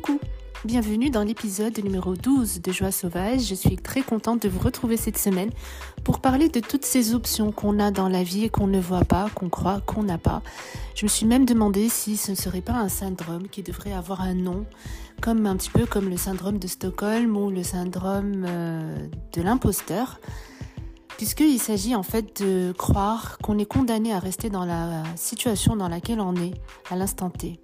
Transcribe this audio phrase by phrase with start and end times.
[0.00, 0.20] Coucou
[0.64, 3.40] Bienvenue dans l'épisode numéro 12 de Joie Sauvage.
[3.40, 5.50] Je suis très contente de vous retrouver cette semaine
[6.04, 9.04] pour parler de toutes ces options qu'on a dans la vie et qu'on ne voit
[9.04, 10.42] pas, qu'on croit qu'on n'a pas.
[10.94, 14.22] Je me suis même demandé si ce ne serait pas un syndrome qui devrait avoir
[14.22, 14.64] un nom,
[15.20, 20.20] comme un petit peu comme le syndrome de Stockholm ou le syndrome euh, de l'imposteur
[21.20, 25.88] puisqu'il s'agit en fait de croire qu'on est condamné à rester dans la situation dans
[25.88, 26.54] laquelle on est
[26.90, 27.60] à l'instant T.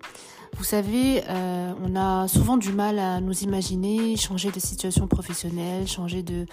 [0.59, 5.89] Vous savez, euh, on a souvent du mal à nous imaginer changer de situation professionnelle,
[5.89, 6.45] changer de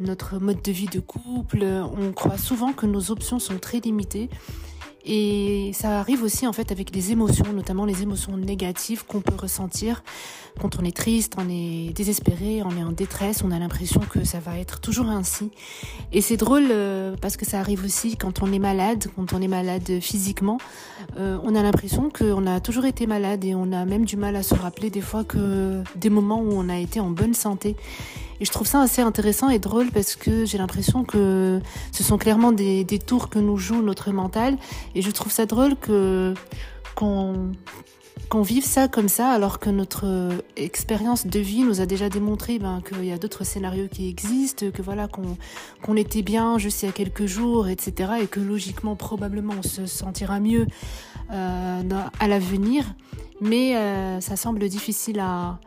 [0.00, 1.62] notre mode de vie de couple.
[1.62, 4.28] On croit souvent que nos options sont très limitées
[5.04, 9.36] et ça arrive aussi en fait avec les émotions, notamment les émotions négatives qu'on peut
[9.36, 10.02] ressentir
[10.60, 14.24] quand on est triste, on est désespéré, on est en détresse, on a l'impression que
[14.24, 15.50] ça va être toujours ainsi.
[16.12, 19.40] Et c'est drôle euh, parce que ça arrive aussi quand on est malade, quand on
[19.40, 20.58] est malade physiquement,
[21.18, 24.36] euh, on a l'impression qu'on a toujours été malade et on a même du mal
[24.36, 27.76] à se rappeler des fois que des moments où on a été en bonne santé.
[28.40, 31.60] Et je trouve ça assez intéressant et drôle parce que j'ai l'impression que
[31.92, 34.56] ce sont clairement des, tours que nous joue notre mental.
[34.94, 35.74] Et je trouve ça drôle
[36.94, 42.58] qu'on vive ça comme ça alors que notre expérience de vie nous a déjà démontré
[42.58, 45.36] ben, qu'il y a d'autres scénarios qui existent, que voilà qu'on
[45.82, 48.12] qu'on était bien juste il y a quelques jours, etc.
[48.22, 50.66] Et que logiquement probablement on se sentira mieux
[51.30, 51.82] euh,
[52.18, 52.84] à l'avenir.
[53.42, 55.58] Mais euh, ça semble difficile à,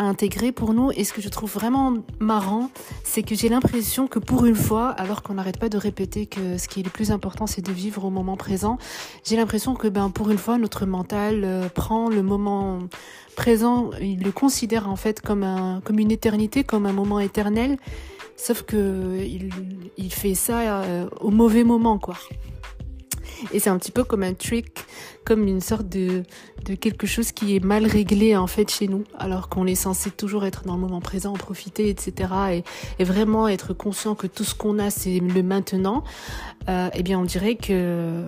[0.00, 0.90] à intégrer pour nous.
[0.96, 2.70] Et ce que je trouve vraiment marrant,
[3.04, 6.56] c'est que j'ai l'impression que pour une fois, alors qu'on n'arrête pas de répéter que
[6.56, 8.78] ce qui est le plus important, c'est de vivre au moment présent,
[9.24, 12.78] j'ai l'impression que ben pour une fois, notre mental euh, prend le moment
[13.36, 17.76] présent, il le considère en fait comme un comme une éternité, comme un moment éternel.
[18.36, 19.50] Sauf que il,
[19.98, 22.16] il fait ça euh, au mauvais moment, quoi.
[23.52, 24.84] Et c'est un petit peu comme un trick,
[25.24, 26.22] comme une sorte de,
[26.80, 30.44] quelque chose qui est mal réglé en fait chez nous, alors qu'on est censé toujours
[30.44, 32.32] être dans le moment présent, en profiter, etc.
[32.52, 32.64] Et,
[32.98, 36.04] et vraiment être conscient que tout ce qu'on a, c'est le maintenant.
[36.68, 38.24] Euh, eh bien, on dirait que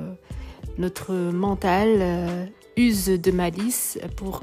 [0.78, 2.46] notre mental euh,
[2.76, 4.40] use de malice pour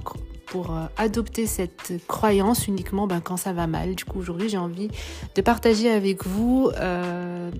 [0.50, 3.96] pour euh, adopter cette croyance uniquement ben, quand ça va mal.
[3.96, 4.90] Du coup, aujourd'hui, j'ai envie
[5.36, 7.52] de partager avec vous euh,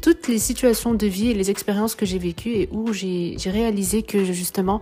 [0.00, 4.02] toutes les situations de vie et les expériences que j'ai vécues et où j'ai réalisé
[4.02, 4.80] que justement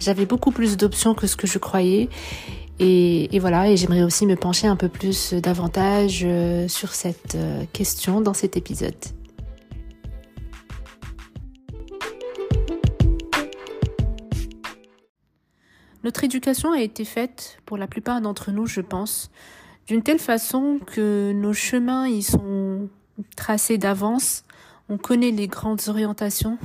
[0.00, 2.08] j'avais beaucoup plus d'options que ce que je croyais.
[2.78, 7.64] Et, voilà, et j'aimerais aussi me pencher un peu plus davantage euh, sur cette euh,
[7.72, 8.94] question dans cet épisode.
[16.04, 19.30] Notre éducation a été faite, pour la plupart d'entre nous, je pense,
[19.86, 22.88] d'une telle façon que nos chemins y sont
[23.36, 24.44] tracés d'avance
[24.88, 26.58] on connaît les grandes orientations.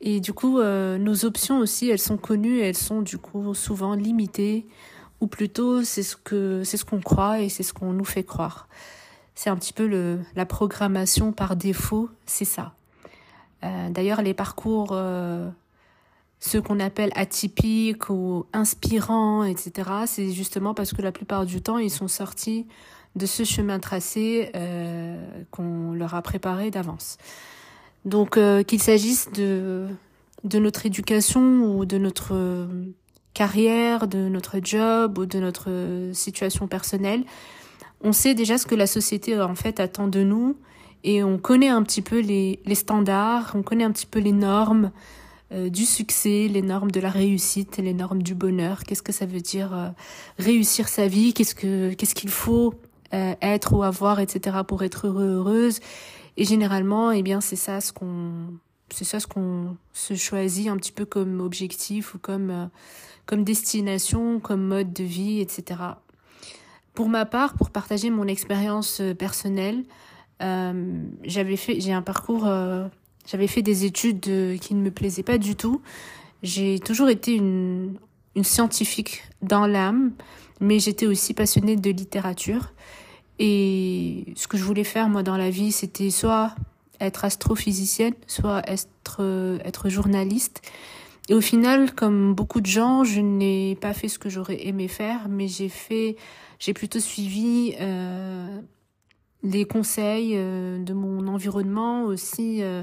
[0.00, 3.94] Et du coup euh, nos options aussi elles sont connues elles sont du coup souvent
[3.94, 4.66] limitées.
[5.20, 8.24] Ou plutôt c'est ce que c'est ce qu'on croit et c'est ce qu'on nous fait
[8.24, 8.68] croire.
[9.34, 12.72] C'est un petit peu le la programmation par défaut c'est ça.
[13.62, 15.50] Euh, d'ailleurs les parcours euh,
[16.40, 21.76] ceux qu'on appelle atypiques ou inspirants, etc., c'est justement parce que la plupart du temps,
[21.76, 22.66] ils sont sortis
[23.16, 27.18] de ce chemin tracé euh, qu'on leur a préparé d'avance.
[28.04, 29.88] Donc euh, qu'il s'agisse de,
[30.44, 32.68] de notre éducation ou de notre
[33.34, 37.24] carrière, de notre job ou de notre situation personnelle,
[38.02, 40.56] on sait déjà ce que la société en fait attend de nous
[41.04, 44.32] et on connaît un petit peu les, les standards, on connaît un petit peu les
[44.32, 44.90] normes
[45.52, 48.84] euh, du succès, les normes de la réussite, les normes du bonheur.
[48.84, 49.88] Qu'est-ce que ça veut dire euh,
[50.38, 51.34] réussir sa vie?
[51.34, 52.74] Qu'est-ce que qu'est-ce qu'il faut
[53.14, 54.58] euh, être ou avoir, etc.
[54.66, 55.80] pour être heureux, heureuse.
[56.36, 58.54] Et généralement, eh bien, c'est ça ce qu'on,
[58.94, 62.66] c'est ça ce qu'on se choisit un petit peu comme objectif ou comme, euh,
[63.26, 65.80] comme destination, comme mode de vie, etc.
[66.94, 69.84] Pour ma part, pour partager mon expérience euh, personnelle,
[70.42, 72.48] euh, j'avais fait, j'ai un parcours,
[73.26, 75.82] j'avais fait des études qui ne me plaisaient pas du tout.
[76.42, 77.98] J'ai toujours été une,
[78.34, 80.12] une scientifique dans l'âme,
[80.58, 82.72] mais j'étais aussi passionnée de littérature.
[83.40, 86.54] Et ce que je voulais faire moi dans la vie, c'était soit
[87.00, 90.62] être astrophysicienne, soit être être journaliste.
[91.30, 94.88] Et au final, comme beaucoup de gens, je n'ai pas fait ce que j'aurais aimé
[94.88, 96.16] faire, mais j'ai fait,
[96.58, 98.60] j'ai plutôt suivi euh,
[99.44, 102.82] les conseils euh, de mon environnement aussi, euh,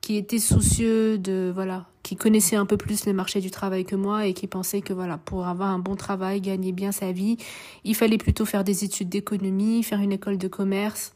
[0.00, 3.96] qui était soucieux de voilà, qui connaissait un peu plus le marché du travail que
[3.96, 7.38] moi et qui pensait que voilà, pour avoir un bon travail, gagner bien sa vie,
[7.82, 11.14] il fallait plutôt faire des études d'économie, faire une école de commerce.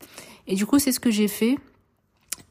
[0.48, 1.58] Et du coup, c'est ce que j'ai fait.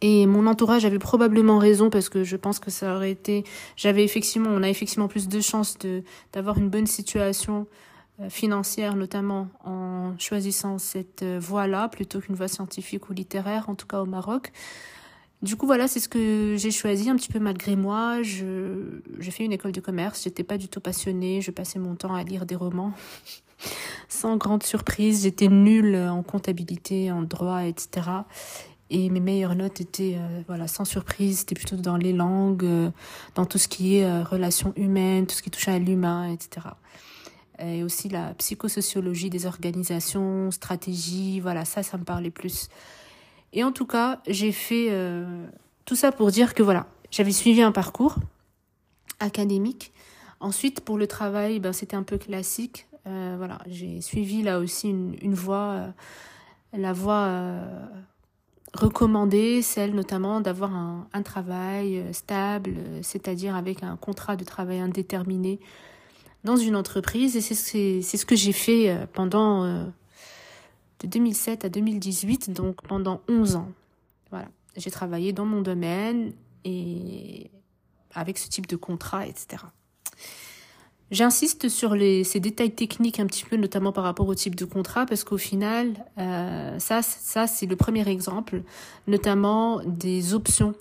[0.02, 3.44] Et mon entourage avait probablement raison parce que je pense que ça aurait été,
[3.76, 7.66] j'avais effectivement, on a effectivement plus de chances de d'avoir une bonne situation
[8.30, 14.00] financière notamment en choisissant cette voie-là plutôt qu'une voie scientifique ou littéraire, en tout cas
[14.00, 14.52] au Maroc.
[15.44, 18.24] Du coup, voilà, c'est ce que j'ai choisi un petit peu malgré moi.
[18.24, 20.24] Je, j'ai fait une école de commerce.
[20.24, 21.42] J'étais pas du tout passionnée.
[21.42, 22.94] Je passais mon temps à lire des romans.
[24.10, 28.10] Sans grande surprise, j'étais nulle en comptabilité, en droit, etc.
[28.90, 32.90] Et mes meilleures notes étaient, euh, voilà, sans surprise, c'était plutôt dans les langues, euh,
[33.36, 36.68] dans tout ce qui est euh, relations humaines, tout ce qui touche à l'humain, etc.
[37.60, 42.70] Et aussi la psychosociologie des organisations, stratégie, voilà, ça, ça me parlait plus.
[43.54, 45.46] Et en tout cas, j'ai fait euh,
[45.86, 48.16] tout ça pour dire que voilà, j'avais suivi un parcours
[49.20, 49.94] académique.
[50.40, 52.88] Ensuite, pour le travail, ben, c'était un peu classique.
[53.08, 55.88] Euh, voilà, j'ai suivi là aussi une, voie, euh,
[56.78, 57.56] la voie
[58.74, 65.60] recommandée, celle notamment d'avoir un, travail stable, c'est-à-dire avec un contrat de travail indéterminé
[66.44, 67.36] dans une entreprise.
[67.38, 69.88] Et c'est ce que j'ai fait pendant
[71.00, 73.72] de 2007 à 2018, donc pendant 11 ans.
[74.32, 76.34] Voilà, j'ai travaillé dans mon domaine
[76.66, 77.50] et
[78.14, 79.64] avec ce type de contrat, etc.
[81.10, 84.66] J'insiste sur les, ces détails techniques un petit peu, notamment par rapport au type de
[84.66, 88.62] contrat, parce qu'au final, euh, ça, ça c'est le premier exemple,
[89.08, 90.74] notamment des options.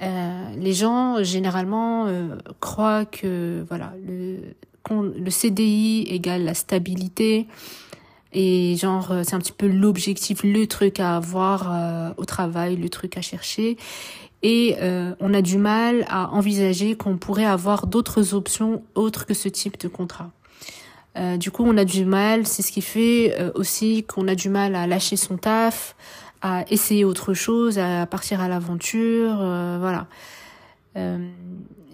[0.00, 4.54] Euh, les gens généralement euh, croient que voilà le,
[4.90, 7.46] le CDI égale la stabilité,
[8.32, 12.76] et genre, euh, c'est un petit peu l'objectif, le truc à avoir euh, au travail,
[12.76, 13.76] le truc à chercher.
[14.42, 19.34] Et euh, on a du mal à envisager qu'on pourrait avoir d'autres options autres que
[19.34, 20.30] ce type de contrat.
[21.18, 24.48] Euh, du coup, on a du mal, c'est ce qui fait aussi qu'on a du
[24.48, 25.96] mal à lâcher son taf,
[26.40, 30.06] à essayer autre chose, à partir à l'aventure, voilà.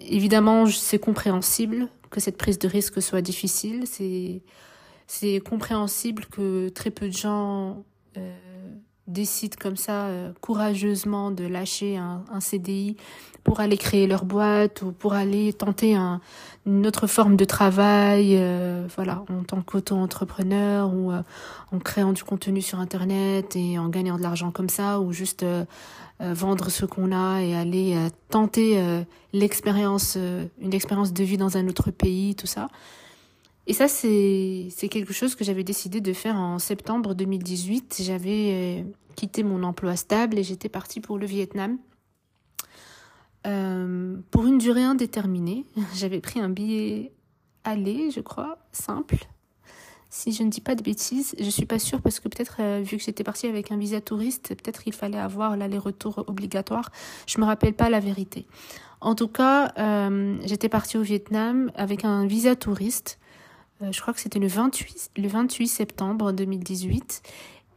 [0.07, 4.39] évidemment, c'est compréhensible que cette prise de risque soit difficile, c'est
[5.07, 7.83] c'est compréhensible que très peu de gens
[8.17, 8.35] euh,
[9.07, 12.97] décident comme ça euh, courageusement de lâcher un, un, CDI
[13.43, 16.19] pour aller créer leur boîte ou pour aller tenter un,
[16.67, 21.21] une autre forme de travail, euh, voilà, en tant qu'auto-entrepreneur ou euh,
[21.71, 25.43] en créant du contenu sur Internet et en gagnant de l'argent comme ça ou juste
[25.43, 25.63] euh,
[26.19, 27.95] vendre ce qu'on a et aller
[28.29, 28.83] tenter
[29.33, 30.17] l'expérience,
[30.59, 32.69] une expérience de vie dans un autre pays, tout ça.
[33.69, 37.97] Et ça, c'est quelque chose que j'avais décidé de faire en septembre 2018.
[38.01, 38.83] J'avais euh,
[39.17, 41.77] quitté mon emploi stable et j'étais partie pour le Vietnam.
[43.45, 45.65] Euh, pour une durée indéterminée.
[45.95, 47.11] J'avais pris un billet
[47.65, 49.17] aller, je crois, simple.
[50.09, 52.81] Si je ne dis pas de bêtises, je suis pas sûre parce que peut-être euh,
[52.81, 56.89] vu que j'étais partie avec un visa touriste, peut-être il fallait avoir l'aller-retour obligatoire.
[57.27, 58.47] Je me rappelle pas la vérité.
[59.01, 59.73] En tout cas,
[60.45, 63.19] j'étais partie au Vietnam avec un visa touriste
[63.81, 67.21] je crois que c'était le 28, le 28 septembre 2018.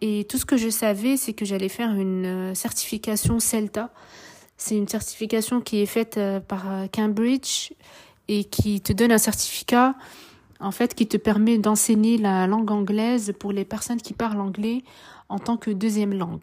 [0.03, 3.91] Et tout ce que je savais, c'est que j'allais faire une euh, certification CELTA.
[4.57, 7.73] C'est une certification qui est faite euh, par Cambridge
[8.29, 9.95] et qui te donne un certificat,
[10.61, 14.83] en fait, qui te permet d'enseigner la langue anglaise pour les personnes qui parlent anglais
[15.29, 16.41] en tant que deuxième langue.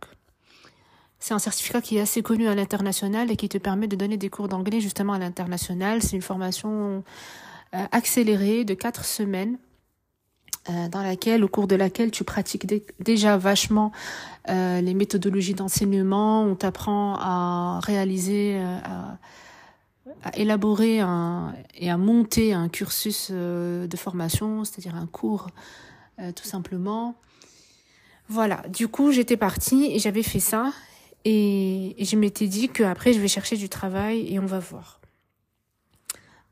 [1.19, 4.18] C'est un certificat qui est assez connu à l'international et qui te permet de donner
[4.18, 6.04] des cours d'anglais justement à l'international.
[6.04, 7.00] C'est une formation euh,
[7.72, 9.57] accélérée de quatre semaines
[10.69, 12.68] euh, dans laquelle, au cours de laquelle tu pratiques
[13.00, 13.92] déjà vachement
[14.50, 19.18] euh, les méthodologies d'enseignement, on t'apprend à réaliser, à,
[20.24, 25.47] à, élaborer un, et à monter un cursus de formation, c'est-à-dire un cours
[26.36, 27.16] tout simplement.
[28.28, 30.74] Voilà, du coup j'étais partie et j'avais fait ça
[31.24, 34.96] et, et je m'étais dit qu'après je vais chercher du travail et on va voir.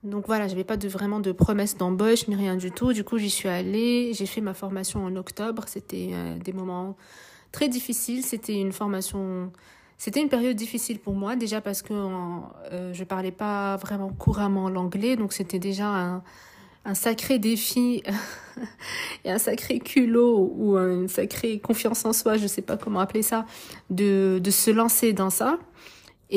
[0.06, 2.94] Donc voilà, j'avais pas vraiment de promesse d'embauche ni rien du tout.
[2.94, 4.14] Du coup, j'y suis allée.
[4.14, 5.64] J'ai fait ma formation en octobre.
[5.68, 6.96] C'était euh, des moments
[7.52, 8.24] très difficiles.
[8.24, 9.52] C'était une formation.
[9.98, 14.70] C'était une période difficile pour moi déjà parce que euh, je parlais pas vraiment couramment
[14.70, 16.22] l'anglais, donc c'était déjà
[16.84, 18.04] un, sacré défi
[19.24, 23.24] et un sacré culot ou une sacrée confiance en soi, je sais pas comment appeler
[23.24, 23.46] ça,
[23.90, 25.60] de se lancer dans ça.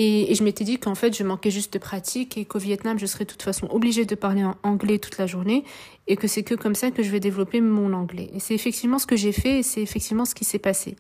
[0.00, 3.06] Et, je m'étais dit qu'en fait, je manquais juste de pratique et qu'au Vietnam, je
[3.06, 5.64] serais de toute façon obligée de parler en anglais toute la journée
[6.06, 8.30] et que c'est que comme ça que je vais développer mon anglais.
[8.32, 10.94] Et c'est effectivement ce que j'ai fait et c'est effectivement ce qui s'est passé.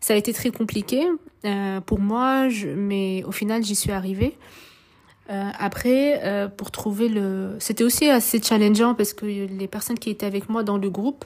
[0.00, 1.06] Ça a été très compliqué
[1.44, 4.36] euh, pour moi, mais au final, j'y suis arrivée.
[5.30, 7.54] Euh, après, euh, pour trouver le...
[7.60, 11.24] C'était aussi assez challengeant parce que les personnes qui étaient avec moi dans le groupe,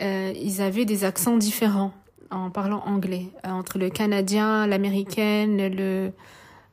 [0.00, 1.94] ils avaient des accents différents
[2.30, 6.12] en parlant anglais, euh, entre le canadien, l'américaine, le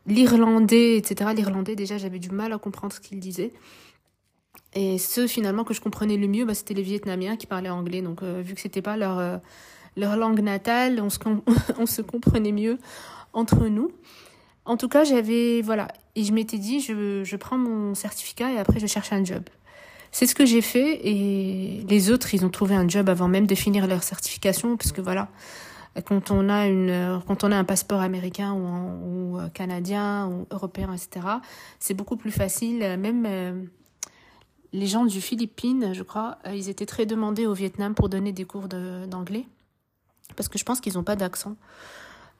[0.08, 1.32] l'irlandais, etc.
[1.36, 3.54] L'irlandais, déjà, j'avais du mal à comprendre ce qu'il disait.
[4.74, 8.02] Et ceux finalement que je comprenais le mieux, bah, c'était les Vietnamiens qui parlaient anglais.
[8.02, 9.42] Donc vu que c'était pas leur
[9.98, 11.20] leur langue natale, on se
[11.78, 12.78] on se comprenait mieux
[13.34, 13.92] entre nous.
[14.66, 18.58] En tout cas, j'avais voilà, et je m'étais dit je je prends mon certificat et
[18.58, 19.44] après je cherche un job.
[20.12, 23.48] C'est ce que j'ai fait et les autres, ils ont trouvé un job avant même
[23.48, 25.30] de finir leur certification parce que voilà,
[26.06, 30.48] quand on a une, quand on a un passeport américain ou, ou euh, canadien ou
[30.52, 31.26] européen, etc.,
[31.80, 32.80] c'est beaucoup plus facile.
[32.98, 33.64] Même euh,
[34.74, 38.32] les gens du Philippines, je crois, euh, ils étaient très demandés au Vietnam pour donner
[38.32, 39.46] des cours d'anglais
[40.36, 41.56] parce que je pense qu'ils n'ont pas d'accent.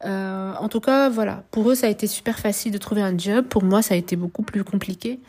[0.06, 3.18] Euh, en tout cas, voilà, pour eux, ça a été super facile de trouver un
[3.18, 3.46] job.
[3.46, 5.20] Pour moi, ça a été beaucoup plus compliqué.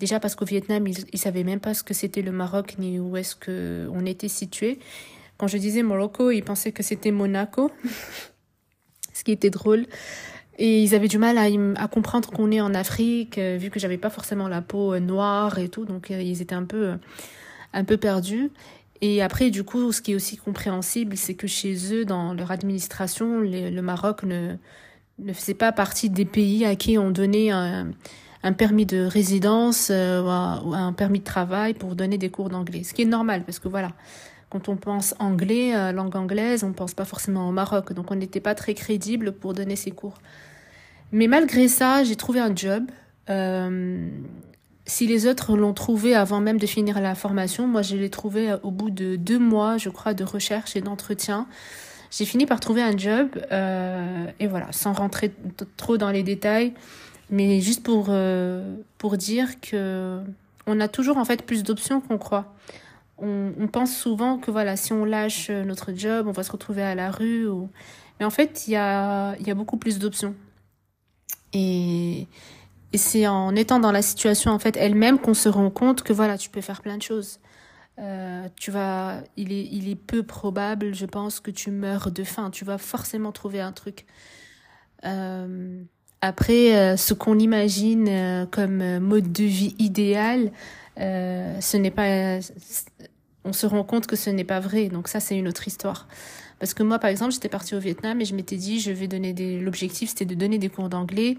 [0.00, 2.98] Déjà parce qu'au Vietnam, ils, ne savaient même pas ce que c'était le Maroc ni
[2.98, 4.78] où est-ce que on était situé.
[5.36, 7.70] Quand je disais Morocco, ils pensaient que c'était Monaco,
[9.12, 9.86] ce qui était drôle.
[10.58, 11.46] Et ils avaient du mal à,
[11.82, 15.00] à comprendre qu'on est en Afrique, euh, vu que j'avais pas forcément la peau euh,
[15.00, 16.92] noire et tout, donc euh, ils étaient un peu,
[17.72, 18.52] un peu perdus.
[19.00, 22.52] Et après, du coup, ce qui est aussi compréhensible, c'est que chez eux, dans leur
[22.52, 24.54] administration, le Maroc ne,
[25.18, 27.90] ne faisait pas partie des pays à qui on donnait un,
[28.44, 30.20] un permis de résidence euh,
[30.62, 32.84] ou un permis de travail pour donner des cours d'anglais.
[32.84, 33.92] Ce qui est normal parce que voilà,
[34.50, 37.94] quand on pense anglais, euh, langue anglaise, on pense pas forcément au Maroc.
[37.94, 40.18] Donc on n'était pas très crédible pour donner ces cours.
[41.10, 42.84] Mais malgré ça, j'ai trouvé un job.
[43.30, 44.06] Euh,
[44.84, 48.54] si les autres l'ont trouvé avant même de finir la formation, moi je l'ai trouvé
[48.62, 51.46] au bout de deux mois, je crois, de recherche et d'entretien.
[52.10, 53.28] J'ai fini par trouver un job
[54.38, 55.32] et voilà, sans rentrer
[55.78, 56.74] trop dans les détails.
[57.34, 60.20] Mais juste pour, euh, pour dire que
[60.68, 62.54] on a toujours en fait plus d'options qu'on croit.
[63.18, 66.94] On, pense souvent que voilà, si on lâche notre job, on va se retrouver à
[66.94, 67.48] la rue.
[68.20, 70.36] Mais en fait, il y a, y a beaucoup plus d'options.
[71.52, 72.28] Et,
[72.92, 76.12] et c'est en étant dans la situation en fait elle-même qu'on se rend compte que
[76.12, 77.40] voilà, tu peux faire plein de choses.
[77.98, 82.22] Euh, tu vas, il est, il est peu probable, je pense, que tu meurs de
[82.22, 82.50] faim.
[82.52, 84.06] Tu vas forcément trouver un truc.
[85.04, 85.82] Euh,
[86.24, 90.52] après, euh, ce qu'on imagine euh, comme euh, mode de vie idéal,
[90.96, 92.38] ce n'est pas.
[93.44, 94.88] On se rend compte que ce n'est pas vrai.
[94.88, 96.08] Donc ça, c'est une autre histoire.
[96.60, 99.06] Parce que moi, par exemple, j'étais partie au Vietnam et je m'étais dit, je vais
[99.06, 99.60] donner des.
[99.60, 101.36] L'objectif, c'était de donner des cours d'anglais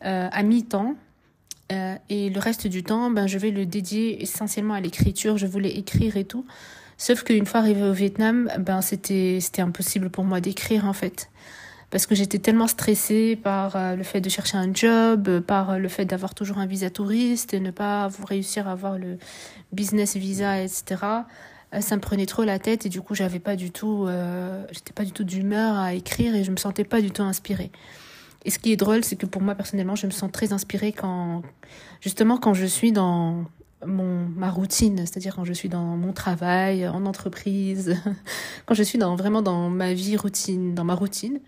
[0.00, 0.94] à mi-temps.
[1.70, 5.38] et le reste du temps, ben, je vais le dédier essentiellement à l'écriture.
[5.38, 6.46] Je voulais écrire et tout.
[6.98, 11.28] Sauf qu'une fois arrivée au Vietnam, ben, c'était, c'était impossible pour moi d'écrire, en fait
[11.90, 15.70] parce que j'étais tellement stressée par euh, le fait de chercher un job, euh, par
[15.70, 19.18] euh, le fait d'avoir toujours un visa touriste et ne pas réussir à avoir le
[19.72, 20.96] business visa, etc.
[21.80, 24.92] Ça me prenait trop la tête et du coup j'avais pas du tout, euh, j'étais
[24.92, 27.70] pas du tout d'humeur à écrire et je me sentais pas du tout inspirée.
[28.44, 30.92] Et ce qui est drôle, c'est que pour moi personnellement, je me sens très inspirée
[30.92, 31.42] quand,
[32.00, 33.44] justement, quand je suis dans
[33.86, 37.96] mon ma routine, c'est-à-dire quand je suis dans mon travail, en entreprise,
[38.66, 41.38] quand je suis dans vraiment dans ma vie routine, dans ma routine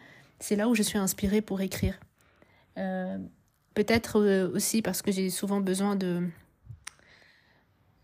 [0.42, 1.98] c'est là où je suis inspirée pour écrire.
[2.76, 3.16] Euh,
[3.74, 6.28] peut-être euh, aussi parce que j'ai souvent besoin de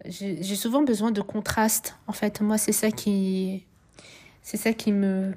[0.04, 3.64] j'ai souvent besoin de contraste en fait moi c'est ça qui
[4.44, 5.34] me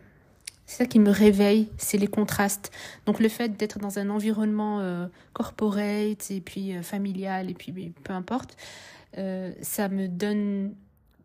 [1.10, 2.72] réveille c'est les contrastes
[3.08, 8.14] donc le fait d'être dans un environnement euh, corporate et puis familial et puis peu
[8.14, 8.56] importe
[9.16, 10.76] ça me donne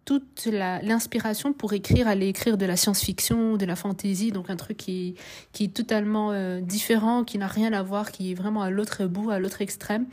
[0.06, 4.78] toute l'inspiration pour écrire, aller écrire de la science-fiction, de la fantasy, donc un truc
[4.78, 5.16] qui,
[5.60, 9.30] est totalement euh, différent, qui n'a rien à voir, qui est vraiment à l'autre bout,
[9.30, 10.06] à l'autre extrême.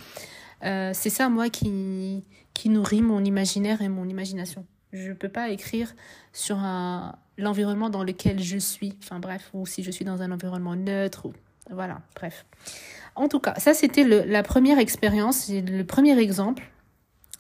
[0.66, 2.24] Euh, c'est ça, moi, qui,
[2.66, 4.66] nourrit mon imaginaire et mon imagination.
[4.94, 5.94] Je ne peux pas écrire
[6.34, 6.58] sur
[7.38, 11.28] l'environnement dans lequel je suis, enfin bref, ou si je suis dans un environnement neutre,
[11.70, 12.46] voilà, bref.
[13.16, 16.64] En tout cas, ça c'était la première expérience, le premier exemple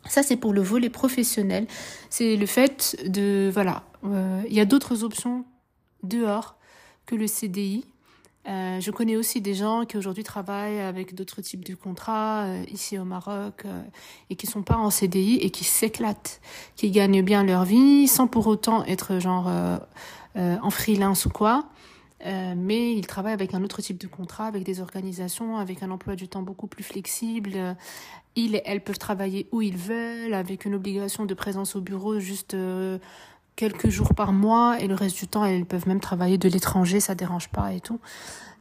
[0.07, 1.67] ça, c'est pour le volet professionnel.
[2.09, 5.45] C'est le fait de, voilà, euh, il y a d'autres options
[6.03, 6.55] dehors
[7.05, 7.85] que le CDI.
[8.49, 12.63] Euh, je connais aussi des gens qui aujourd'hui travaillent avec d'autres types de contrats euh,
[12.69, 13.81] ici au Maroc euh,
[14.29, 16.41] et qui sont pas en CDI et qui s'éclatent,
[16.75, 19.47] qui gagnent bien leur vie sans pour autant être genre
[20.35, 21.65] euh, en freelance ou quoi.
[22.23, 26.15] Mais ils travaillent avec un autre type de contrat, avec des organisations, avec un emploi
[26.15, 27.75] du temps beaucoup plus flexible,
[28.35, 32.19] ils et elles peuvent travailler où ils veulent, avec une obligation de présence au bureau
[32.19, 32.97] juste euh,
[33.55, 36.99] quelques jours par mois, et le reste du temps, elles peuvent même travailler de l'étranger,
[36.99, 37.99] ça dérange pas et tout.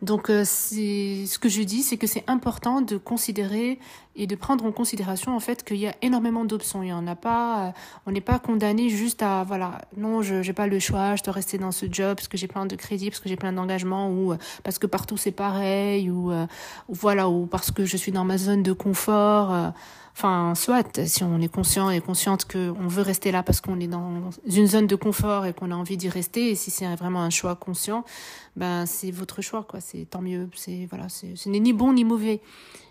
[0.02, 3.78] Donc, euh, ce que je dis, c'est que c'est important de considérer
[4.16, 6.82] et de prendre en considération en fait qu'il y a énormément d'options.
[6.82, 7.70] Il y en a pas, euh,
[8.06, 11.32] on n'est pas condamné juste à voilà, non, je j'ai pas le choix, je dois
[11.32, 14.10] rester dans ce job parce que j'ai plein de crédits, parce que j'ai plein d'engagements
[14.10, 18.12] ou euh, parce que partout c'est pareil ou, ou, voilà ou parce que je suis
[18.12, 19.72] dans ma zone de confort.
[20.14, 23.86] Enfin, soit, si on est conscient et consciente qu'on veut rester là parce qu'on est
[23.86, 27.22] dans une zone de confort et qu'on a envie d'y rester, et si c'est vraiment
[27.22, 28.04] un choix conscient,
[28.56, 29.80] ben c'est votre choix, quoi.
[29.80, 30.48] C'est tant mieux.
[30.54, 32.40] C'est voilà, ce n'est ni bon ni mauvais.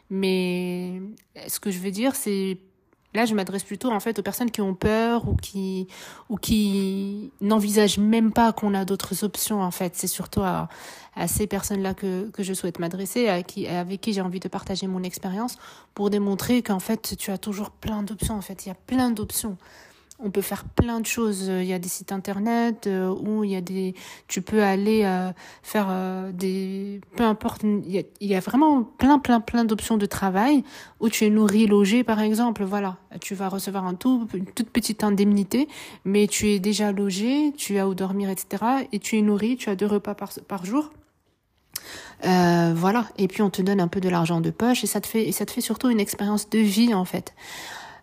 [0.09, 1.01] Mais
[1.47, 2.57] ce que je veux dire, c'est
[3.13, 5.87] Là, je m'adresse plutôt en fait aux personnes qui ont peur ou qui
[6.29, 9.61] ou qui n'envisagent même pas qu'on a d'autres options.
[9.61, 10.69] En fait, c'est surtout à,
[11.15, 14.47] à ces personnes-là que que je souhaite m'adresser, à qui avec qui j'ai envie de
[14.47, 15.57] partager mon expérience
[15.93, 18.35] pour démontrer qu'en fait tu as toujours plein d'options.
[18.35, 19.57] En fait, il y a plein d'options
[20.23, 21.47] on peut faire plein de choses.
[21.47, 23.95] Il y a des sites internet euh, où il y a des,
[24.27, 25.31] tu peux aller euh,
[25.63, 30.63] faire euh, des, peu importe, il y, a, vraiment plein, plein, plein d'options de travail
[30.99, 32.63] où tu es nourri, logé, par exemple.
[32.63, 35.67] Voilà, tu vas recevoir un tout, une toute petite indemnité,
[36.05, 38.63] mais tu es déjà logé, tu as où dormir, etc.
[38.91, 40.91] Et tu es nourri, tu as deux repas par, par jour.
[42.23, 45.07] voilà, et puis on te donne un peu de l'argent de poche et ça te
[45.07, 47.33] fait et ça te fait surtout une expérience de vie en fait.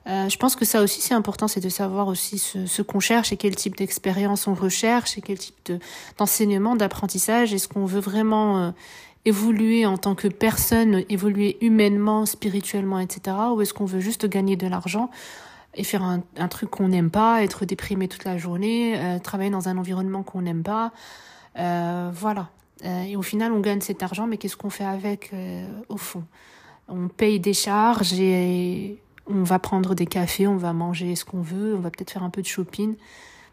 [0.07, 3.33] Euh, je pense que ça aussi c'est important, c'est de savoir aussi ce, qu'on cherche
[3.33, 5.73] et quel type d'expérience on recherche et quel type
[6.17, 7.53] d'enseignement, d'apprentissage.
[7.53, 8.71] Est-ce qu'on veut vraiment euh,
[9.25, 13.37] évoluer en tant que personne, évoluer humainement, spirituellement, etc.
[13.55, 15.11] Ou est-ce qu'on veut juste gagner de l'argent
[15.75, 19.51] et faire un, un truc qu'on n'aime pas, être déprimé toute la journée, euh, travailler
[19.51, 20.93] dans un environnement qu'on n'aime pas.
[21.55, 22.49] voilà.
[22.85, 25.33] et au final, on gagne cet argent, mais qu'est-ce qu'on fait avec
[25.89, 26.25] au fond?
[26.89, 31.43] On paye des charges et on va prendre des cafés, on va manger ce qu'on
[31.43, 32.95] veut, on va peut-être faire un peu de shopping,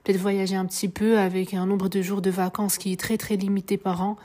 [0.03, 3.17] peut-être voyager un petit peu avec un nombre de jours de vacances qui est très
[3.17, 4.17] très limité par an.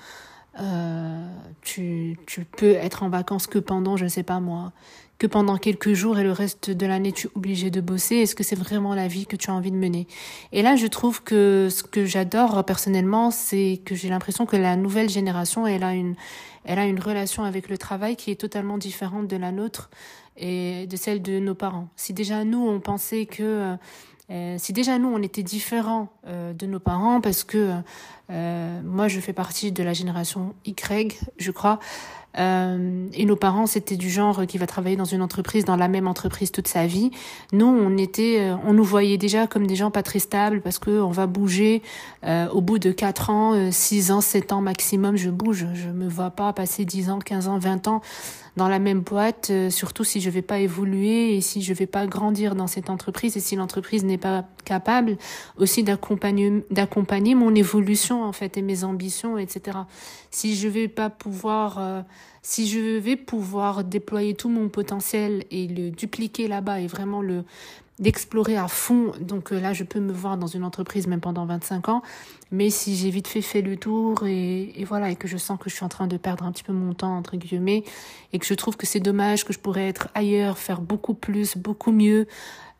[0.59, 1.27] Euh,
[1.63, 4.73] tu, tu peux être en vacances que pendant, je ne sais pas moi,
[5.21, 8.17] que pendant quelques jours et le reste de l'année tu es obligé de bosser.
[8.17, 10.09] Est-ce que c'est vraiment la vie que tu as envie de mener?
[10.53, 14.77] Et là, je trouve que ce que j'adore personnellement, c'est que j'ai l'impression que la
[14.77, 16.17] nouvelle génération, elle a une,
[16.65, 19.91] elle a une relation avec le travail qui est totalement différente de la nôtre
[20.41, 21.89] et de celle de nos parents.
[21.95, 23.77] Si déjà nous, on pensait que...
[24.31, 27.75] Euh, si déjà nous, on était différents euh, de nos parents, parce que
[28.31, 31.81] euh, moi, je fais partie de la génération Y, je crois,
[32.39, 35.89] euh, et nos parents, c'était du genre qui va travailler dans une entreprise, dans la
[35.89, 37.11] même entreprise toute sa vie.
[37.53, 40.79] Nous, on était, euh, on nous voyait déjà comme des gens pas très stables parce
[40.79, 41.83] que on va bouger
[42.25, 45.17] euh, au bout de 4 ans, 6 ans, 7 ans maximum.
[45.17, 48.01] Je bouge, je me vois pas passer 10 ans, 15 ans, 20 ans
[48.57, 52.07] dans la même boîte, surtout si je vais pas évoluer et si je vais pas
[52.07, 55.17] grandir dans cette entreprise et si l'entreprise n'est pas capable
[55.57, 59.79] aussi d'accompagner d'accompagner mon évolution en fait et mes ambitions, etc.
[60.31, 62.05] Si je vais pas pouvoir
[62.43, 67.45] si je vais pouvoir déployer tout mon potentiel et le dupliquer là-bas et vraiment le
[68.01, 71.45] d'explorer à fond, donc euh, là je peux me voir dans une entreprise même pendant
[71.45, 72.03] 25 ans,
[72.51, 75.59] mais si j'ai vite fait fait le tour et, et, voilà et que je sens
[75.59, 77.85] que je suis en train de perdre un petit peu mon temps entre guillemets
[78.33, 81.57] et que je trouve que c'est dommage que je pourrais être ailleurs, faire beaucoup plus,
[81.57, 82.27] beaucoup mieux,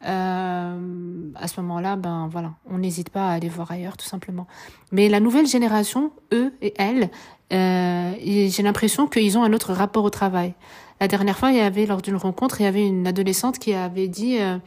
[0.07, 4.47] euh, à ce moment-là, ben voilà, on n'hésite pas à aller voir ailleurs tout simplement.
[4.93, 7.11] Mais la nouvelle génération, eux et elles,
[7.53, 10.55] euh, j'ai l'impression qu'ils ont un autre rapport au travail.
[11.01, 13.73] La dernière fois, il y avait lors d'une rencontre, il y avait une adolescente qui
[13.73, 14.59] avait dit, euh,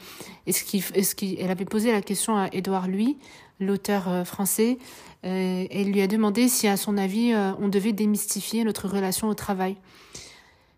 [0.48, 3.18] est-ce qu'il, est-ce qu'il, elle avait posé la question à Édouard Louis,
[3.60, 4.78] l'auteur euh, français,
[5.26, 9.30] euh, elle lui a demandé si, à son avis, euh, on devait démystifier notre relation
[9.30, 9.78] au travail.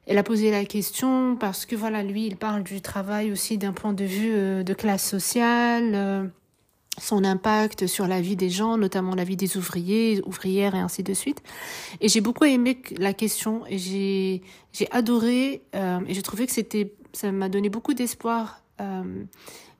[0.08, 3.74] Elle a posé la question parce que voilà, lui, il parle du travail aussi d'un
[3.74, 6.30] point de vue de classe sociale
[6.98, 11.04] son impact sur la vie des gens, notamment la vie des ouvriers, ouvrières et ainsi
[11.04, 11.42] de suite.
[12.02, 14.42] Et j'ai beaucoup aimé la question et j'ai
[14.74, 19.24] j'ai adoré euh, et j'ai trouvé que c'était ça m'a donné beaucoup d'espoir euh,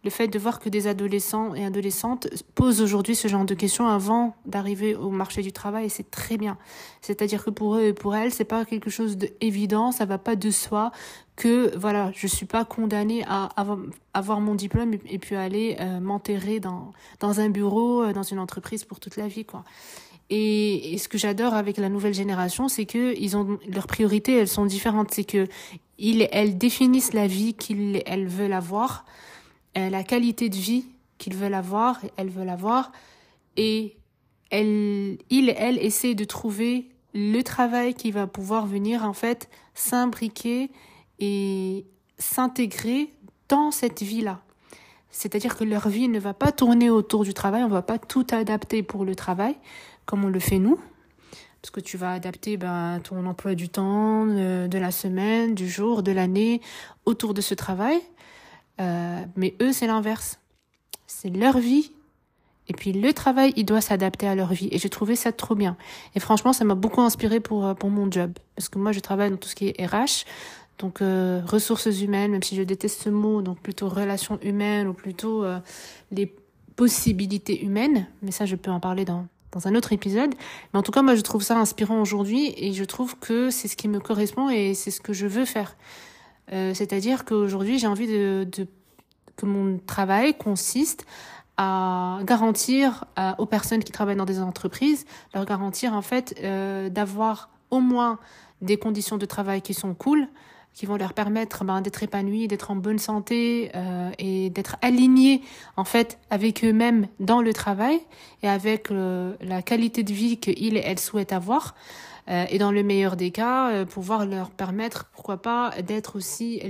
[0.06, 3.88] le fait de voir que des adolescents et adolescentes posent aujourd'hui ce genre de questions
[3.88, 6.60] avant d'arriver au marché du travail, c'est très bien.
[7.02, 10.36] C'est-à-dire que pour eux et pour elles, c'est pas quelque chose d'évident, ça va pas
[10.36, 10.92] de soi
[11.36, 13.50] que voilà, je suis pas condamnée à
[14.14, 18.84] avoir, mon diplôme et, puis aller euh, m'enterrer dans un bureau, euh, dans une entreprise
[18.84, 19.64] pour toute la vie, quoi.
[20.30, 24.48] Et, ce que j'adore avec la nouvelle génération, c'est que ils ont leurs priorités, elles
[24.48, 25.12] sont différentes.
[25.12, 25.48] C'est que
[26.32, 29.06] elles définissent la vie qu'ils, elles veulent avoir
[29.76, 30.86] la qualité de vie
[31.18, 32.92] qu'ils veulent avoir, elles veulent avoir,
[33.58, 33.98] et
[34.50, 40.70] elle, il, elle essaie de trouver le travail qui va pouvoir venir en fait s'imbriquer
[41.20, 41.86] et
[42.18, 43.10] s'intégrer
[43.48, 44.42] dans cette vie-là.
[45.10, 47.98] C'est-à-dire que leur vie ne va pas tourner autour du travail, on ne va pas
[47.98, 49.56] tout adapter pour le travail
[50.06, 50.80] comme on le fait nous,
[51.62, 55.68] parce que tu vas adapter ben, ton emploi du temps, de, de la semaine, du
[55.68, 56.62] jour, de l'année
[57.06, 58.00] autour de ce travail.
[58.80, 60.40] Euh, mais eux, c'est l'inverse.
[61.08, 61.92] C'est leur vie.
[62.68, 64.70] Et puis le travail, il doit s'adapter à leur vie.
[64.72, 65.78] Et j'ai trouvé ça trop bien.
[66.16, 68.32] Et franchement, ça m'a beaucoup inspiré pour, pour mon job.
[68.56, 70.26] Parce que moi, je travaille dans tout ce qui est RH.
[70.80, 74.94] Donc euh, ressources humaines, même si je déteste ce mot, donc plutôt relations humaines ou
[74.94, 75.60] plutôt euh,
[76.12, 76.34] les
[76.76, 78.08] possibilités humaines.
[78.22, 80.34] Mais ça, je peux en parler dans, dans un autre épisode.
[80.74, 83.68] Mais en tout cas, moi, je trouve ça inspirant aujourd'hui et je trouve que c'est
[83.68, 85.76] ce qui me correspond et c'est ce que je veux faire.
[86.52, 88.68] Euh, C'est-à-dire qu'aujourd'hui, j'ai envie de, de,
[89.36, 91.06] que mon travail consiste
[91.58, 96.90] à garantir euh, aux personnes qui travaillent dans des entreprises, leur garantir en fait euh,
[96.90, 98.20] d'avoir au moins
[98.62, 100.28] des conditions de travail qui sont cool,
[100.76, 105.42] qui vont leur permettre ben, d'être épanouis, d'être en bonne santé euh, et d'être alignés
[105.78, 108.00] en fait avec eux-mêmes dans le travail
[108.44, 111.76] et avec euh, la qualité de vie qu'ils et elles souhaitent avoir.
[112.30, 116.62] Euh, et dans le meilleur des cas, euh, pouvoir leur permettre, pourquoi pas, d'être aussi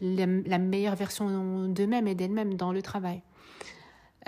[0.00, 3.22] la meilleure version d'eux-mêmes et d'elles-mêmes dans le travail.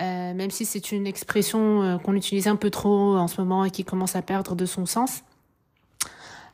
[0.01, 3.71] Euh, même si c'est une expression qu'on utilise un peu trop en ce moment et
[3.71, 5.23] qui commence à perdre de son sens.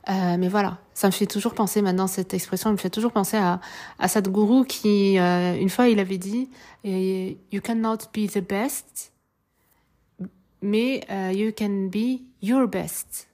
[0.10, 3.60] Mais voilà, ça me fait toujours penser maintenant, cette expression me fait toujours penser à,
[4.00, 6.50] à Sadhguru qui, une fois, il avait dit
[6.86, 9.12] You cannot be the best,
[10.62, 13.28] mais you can be your best.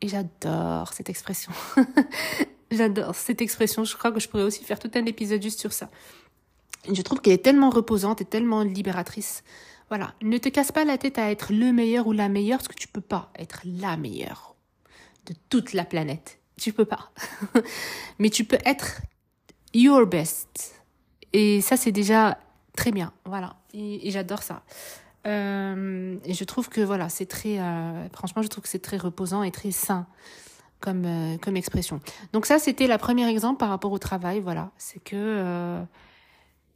[0.00, 1.52] Et j'adore cette expression.
[2.70, 3.84] j'adore cette expression.
[3.84, 5.90] Je crois que je pourrais aussi faire tout un épisode juste sur ça.
[6.90, 9.42] Je trouve qu'elle est tellement reposante et tellement libératrice.
[9.88, 12.68] Voilà, ne te casse pas la tête à être le meilleur ou la meilleure, parce
[12.68, 14.54] que tu peux pas être la meilleure
[15.26, 16.38] de toute la planète.
[16.58, 17.10] Tu peux pas.
[18.18, 19.00] Mais tu peux être
[19.74, 20.74] your best.
[21.32, 22.38] Et ça, c'est déjà
[22.76, 23.12] très bien.
[23.24, 23.56] Voilà.
[23.72, 24.62] Et, et j'adore ça.
[25.28, 28.96] Euh, et je trouve que voilà, c'est très, euh, franchement, je trouve que c'est très
[28.96, 30.06] reposant et très sain
[30.80, 32.00] comme euh, comme expression.
[32.32, 34.40] Donc ça, c'était la première exemple par rapport au travail.
[34.40, 35.80] Voilà, c'est que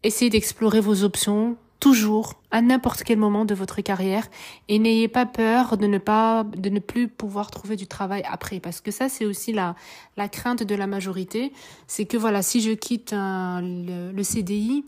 [0.03, 4.29] essayez d'explorer vos options, toujours, à n'importe quel moment de votre carrière,
[4.69, 8.61] et n'ayez pas peur de ne pas, de ne plus pouvoir trouver du travail après,
[8.61, 9.75] parce que ça, c'est aussi la,
[10.17, 11.53] la crainte de la majorité,
[11.89, 14.85] c'est que voilà, si je quitte le, CDI,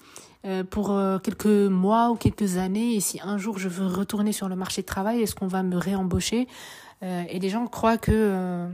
[0.70, 4.48] pour euh, quelques mois ou quelques années, et si un jour je veux retourner sur
[4.48, 6.48] le marché de travail, est-ce qu'on va me réembaucher?
[7.02, 8.68] Euh, Et les gens croient que euh,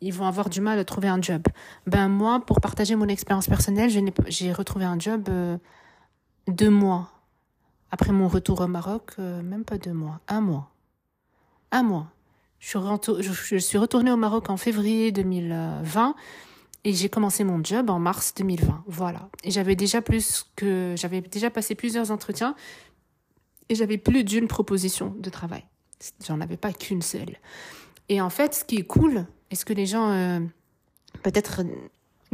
[0.00, 1.42] ils vont avoir du mal à trouver un job.
[1.86, 3.90] Ben moi, pour partager mon expérience personnelle,
[4.28, 5.56] j'ai retrouvé un job euh,
[6.48, 7.10] deux mois
[7.90, 10.70] après mon retour au Maroc, euh, même pas deux mois, un mois.
[11.70, 12.08] Un mois.
[12.58, 16.14] Je suis retournée au Maroc en février 2020
[16.84, 18.84] et j'ai commencé mon job en mars 2020.
[18.86, 19.28] Voilà.
[19.42, 22.54] Et j'avais déjà plus que, j'avais déjà passé plusieurs entretiens
[23.68, 25.64] et j'avais plus d'une proposition de travail.
[26.26, 27.36] J'en avais pas qu'une seule.
[28.10, 30.40] Et en fait, ce qui est cool, et ce que les gens euh,
[31.22, 31.62] peut-être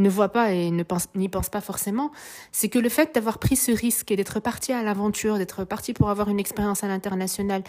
[0.00, 2.10] ne voit pas et ne pense n'y pense pas forcément,
[2.52, 5.92] c'est que le fait d'avoir pris ce risque et d'être parti à l'aventure, d'être parti
[5.92, 7.62] pour avoir une expérience à l'international,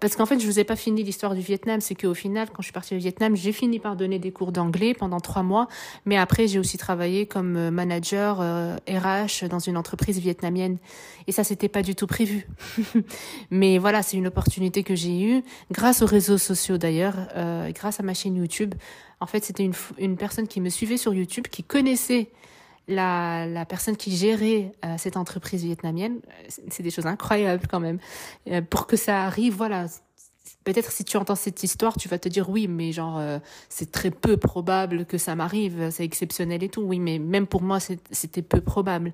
[0.00, 2.62] parce qu'en fait je vous ai pas fini l'histoire du Vietnam, c'est qu'au final quand
[2.62, 5.68] je suis partie au Vietnam, j'ai fini par donner des cours d'anglais pendant trois mois,
[6.04, 10.78] mais après j'ai aussi travaillé comme manager euh, RH dans une entreprise vietnamienne
[11.26, 12.46] et ça c'était pas du tout prévu,
[13.50, 18.00] mais voilà c'est une opportunité que j'ai eue grâce aux réseaux sociaux d'ailleurs, euh, grâce
[18.00, 18.74] à ma chaîne YouTube.
[19.20, 22.30] En fait, c'était une, une personne qui me suivait sur YouTube, qui connaissait
[22.88, 26.20] la, la personne qui gérait euh, cette entreprise vietnamienne.
[26.68, 27.98] C'est des choses incroyables quand même.
[28.48, 29.86] Euh, pour que ça arrive, voilà.
[30.64, 33.92] Peut-être si tu entends cette histoire, tu vas te dire oui, mais genre euh, c'est
[33.92, 36.82] très peu probable que ça m'arrive, c'est exceptionnel et tout.
[36.82, 37.78] Oui, mais même pour moi
[38.10, 39.12] c'était peu probable.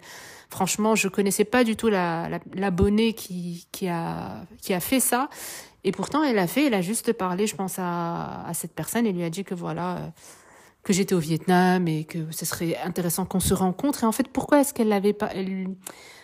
[0.49, 5.01] Franchement, je connaissais pas du tout la l'abonné la, qui qui a qui a fait
[5.01, 5.29] ça
[5.85, 9.12] et pourtant, elle a fait, elle a juste parlé, je pense, à, cette personne et
[9.12, 10.07] lui a dit que voilà, euh,
[10.85, 14.05] que j'étais au Vietnam et que ce serait intéressant qu'on se rencontre.
[14.05, 15.31] Et en fait, pourquoi est-ce qu'elle l'avait pas,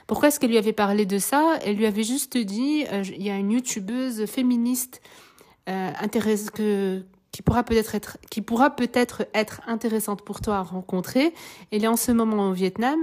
[0.07, 1.59] pourquoi est-ce qu'elle lui avait parlé de ça?
[1.65, 5.01] Elle lui avait juste dit, euh, il y a une youtubeuse féministe
[5.69, 6.51] euh, intéresse
[7.39, 11.33] qui pourra peut-être être qui pourra peut-être être intéressante pour toi à rencontrer.
[11.71, 12.99] Elle est en ce moment au Vietnam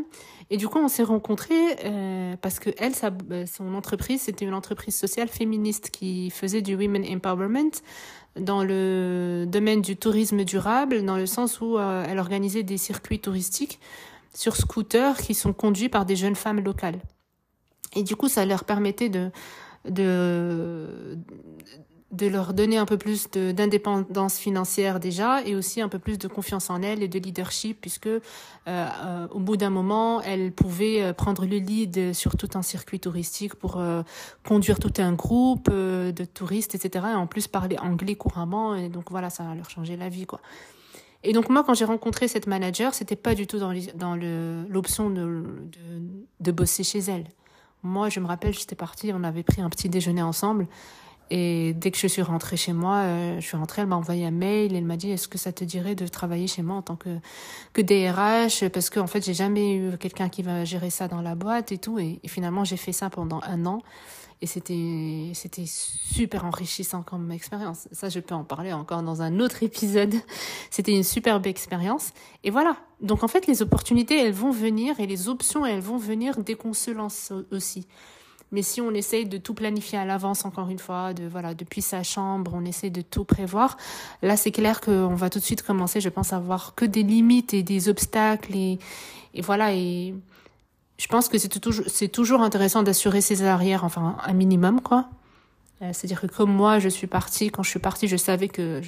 [0.50, 4.44] et du coup, on s'est rencontrés euh, parce que elle, sa, euh, son entreprise, c'était
[4.44, 7.72] une entreprise sociale féministe qui faisait du women empowerment
[8.38, 13.22] dans le domaine du tourisme durable, dans le sens où euh, elle organisait des circuits
[13.22, 13.80] touristiques
[14.34, 17.00] sur scooter qui sont conduits par des jeunes femmes locales.
[17.96, 19.32] Et du coup, ça leur permettait de
[19.90, 21.18] de
[22.12, 26.70] leur donner un peu plus d'indépendance financière déjà et aussi un peu plus de confiance
[26.70, 28.20] en elles et de leadership puisque euh,
[28.68, 33.00] euh, au bout d'un moment elles pouvaient euh, prendre le lead sur tout un circuit
[33.00, 33.82] touristique pour
[34.48, 39.12] conduire tout un groupe de touristes etc et en plus parler anglais couramment et donc
[39.12, 40.40] voilà ça leur changé la vie quoi.
[41.24, 45.10] Et donc moi quand j'ai rencontré cette manager c'était pas du tout dans, dans l'option
[45.10, 46.02] de, de,
[46.40, 47.26] de bosser chez elle.
[47.82, 50.68] Moi je me rappelle j'étais partie on avait pris un petit déjeuner ensemble
[51.32, 54.26] et dès que je suis rentrée chez moi, euh, je suis rentrée, elle m'a envoyé
[54.26, 56.82] un mail, elle m'a dit est-ce que ça te dirait de travailler chez moi en
[56.84, 57.18] tant que
[57.74, 61.22] que DRH parce qu'en en fait j'ai jamais eu quelqu'un qui va gérer ça dans
[61.22, 63.82] la boîte et tout et, finalement j'ai fait ça pendant un an
[64.42, 67.88] et c'était c'était super enrichissant comme expérience.
[67.92, 70.14] Ça je peux en parler encore dans un autre épisode.
[70.70, 72.12] C'était une superbe expérience
[72.44, 72.76] et voilà.
[73.02, 76.54] Donc en fait les opportunités elles vont venir et les options elles vont venir dès
[76.54, 77.88] qu'on se lance aussi.
[78.56, 81.82] Mais si on essaye de tout planifier à l'avance, encore une fois, de voilà, depuis
[81.82, 83.76] sa chambre, on essaie de tout prévoir.
[84.22, 87.04] Là, c'est clair qu'on va tout de suite commencer, je pense, à voir que des
[87.04, 88.80] limites et des obstacles et,
[89.44, 89.74] voilà.
[89.74, 90.16] Et
[90.98, 95.10] je pense que c'est toujours, c'est toujours intéressant d'assurer ses arrières, enfin un minimum, quoi.
[95.82, 98.80] Euh, c'est-à-dire que comme moi, je suis partie, quand je suis partie, je savais que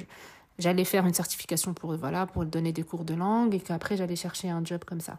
[0.58, 4.16] j'allais faire une certification pour voilà, pour donner des cours de langue et qu'après j'allais
[4.16, 5.18] chercher un job comme ça.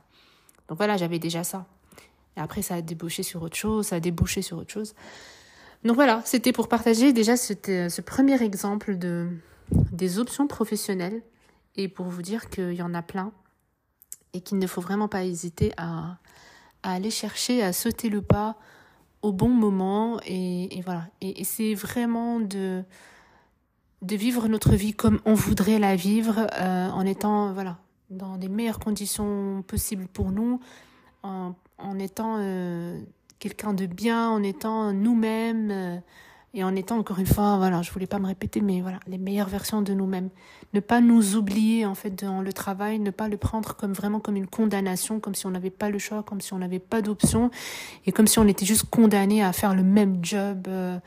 [0.70, 1.68] Donc voilà, j'avais déjà ça.
[2.40, 4.96] Et après, ça a débouché sur autre chose, ça a débouché sur autre chose.
[5.84, 9.28] Donc voilà, c'était pour partager déjà ce premier exemple de,
[9.72, 11.22] des options professionnelles
[11.76, 13.32] et pour vous dire qu'il y en a plein
[14.34, 16.18] et qu'il ne faut vraiment pas hésiter à,
[16.84, 18.58] à, aller chercher, à sauter le pas
[19.22, 21.08] au bon moment et, voilà.
[21.20, 22.84] Et, c'est vraiment de,
[24.02, 28.48] de vivre notre vie comme on voudrait la vivre euh, en étant voilà dans les
[28.48, 30.60] meilleures conditions possibles pour nous,
[31.82, 33.00] en étant euh,
[33.40, 35.98] quelqu'un de bien, en étant nous-mêmes euh,
[36.54, 39.18] et en étant encore une fois, voilà, je voulais pas me répéter, mais voilà, les
[39.18, 40.30] meilleures versions de nous-mêmes.
[40.74, 44.20] Ne pas nous oublier en fait dans le travail, ne pas le prendre comme vraiment
[44.20, 47.02] comme une condamnation, comme si on n'avait pas le choix, comme si on n'avait pas
[47.02, 47.52] d'option
[48.06, 50.98] et comme si on était juste condamné à faire le même job euh,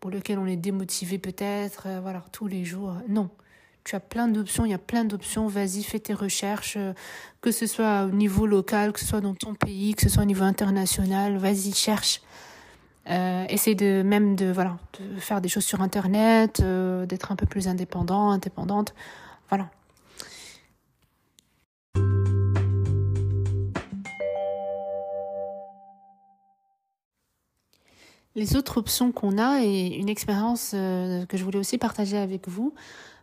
[0.00, 2.94] pour lequel on est démotivé peut-être, voilà, tous les jours.
[3.08, 3.30] Non
[3.86, 6.92] tu as plein d'options, il y a plein d'options, vas-y, fais tes recherches, euh,
[7.40, 10.24] que ce soit au niveau local, que ce soit dans ton pays, que ce soit
[10.24, 12.20] au niveau international, vas-y, cherche.
[13.08, 17.36] Euh, essaye de même de voilà de faire des choses sur internet, euh, d'être un
[17.36, 18.92] peu plus indépendant, indépendante,
[19.48, 19.70] voilà.
[28.34, 32.74] Les autres options qu'on a et une expérience que je voulais aussi partager avec vous,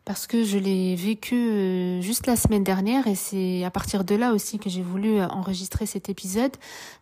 [0.06, 4.16] parce que je l'ai vécu euh, juste la semaine dernière et c'est à partir de
[4.16, 6.52] là aussi que j'ai voulu euh, enregistrer cet épisode.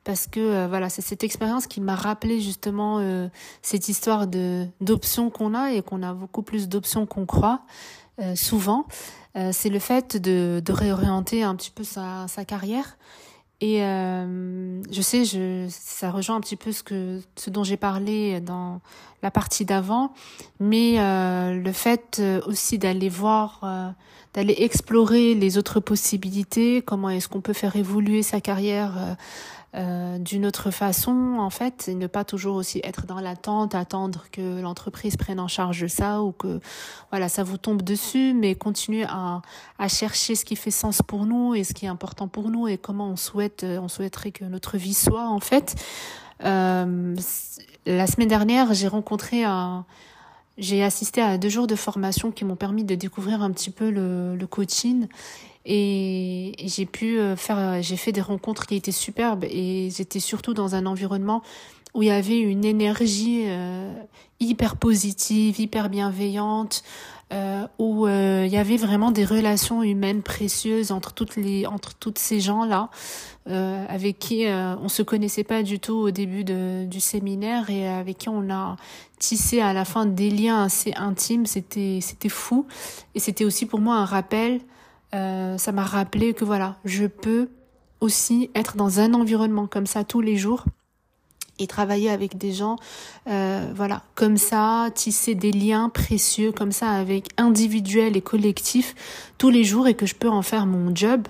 [0.03, 2.71] Parce que euh, voilà c'est cette expérience qui m'a rappelé justement
[3.61, 7.61] cette histoire de d'options qu'on a et qu'on a beaucoup plus d'options qu'on croit
[8.35, 8.85] souvent.
[9.51, 12.97] C'est le fait de, de réorienter un petit peu sa, sa carrière.
[13.61, 18.41] Et je sais, je, ça rejoint un petit peu ce que ce dont j'ai parlé
[18.41, 18.81] dans
[19.21, 20.13] la partie d'avant,
[20.59, 23.89] mais euh, le fait euh, aussi d'aller voir, euh,
[24.33, 29.13] d'aller explorer les autres possibilités, comment est-ce qu'on peut faire évoluer sa carrière euh,
[29.73, 34.25] euh, d'une autre façon en fait et ne pas toujours aussi être dans l'attente attendre
[34.29, 36.59] que l'entreprise prenne en charge ça ou que
[37.09, 39.41] voilà ça vous tombe dessus mais continuer à,
[39.79, 42.67] à chercher ce qui fait sens pour nous et ce qui est important pour nous
[42.67, 45.75] et comment on souhaite on souhaiterait que notre vie soit en fait
[46.43, 47.15] euh,
[47.85, 49.85] la semaine dernière j'ai rencontré un
[50.57, 53.89] j'ai assisté à deux jours de formation qui m'ont permis de découvrir un petit peu
[53.89, 55.07] le, le coaching.
[55.65, 60.53] Et j'ai pu euh, faire j'ai fait des rencontres qui étaient superbes et j'étais surtout
[60.53, 61.43] dans un environnement
[61.93, 63.93] où il y avait une énergie euh,
[64.39, 66.83] hyper positive hyper bienveillante
[67.33, 71.95] euh, où euh, il y avait vraiment des relations humaines précieuses entre toutes les entre
[71.95, 72.89] toutes ces gens là
[73.49, 77.87] euh, avec qui on se connaissait pas du tout au début de, du séminaire et
[77.87, 78.75] avec qui on a
[79.19, 82.65] tissé à la fin des liens assez intimes c'était c'était fou
[83.15, 84.61] et c'était aussi pour moi un rappel
[85.13, 87.49] euh, ça m'a rappelé que voilà, je peux
[87.99, 90.65] aussi être dans un environnement comme ça tous les jours
[91.59, 92.77] et travailler avec des gens,
[93.27, 98.95] euh, voilà, comme ça, tisser des liens précieux comme ça avec individuels et collectifs
[99.37, 101.27] tous les jours et que je peux en faire mon job.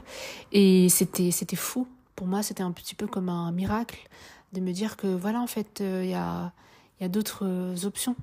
[0.54, 1.88] Et c'était c'était fou.
[2.22, 4.08] Pour moi, c'était un petit peu comme un miracle
[4.54, 6.52] de me dire que voilà, en fait, il euh, y a
[7.00, 8.16] il y a d'autres options,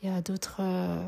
[0.00, 1.02] il y a d'autres euh,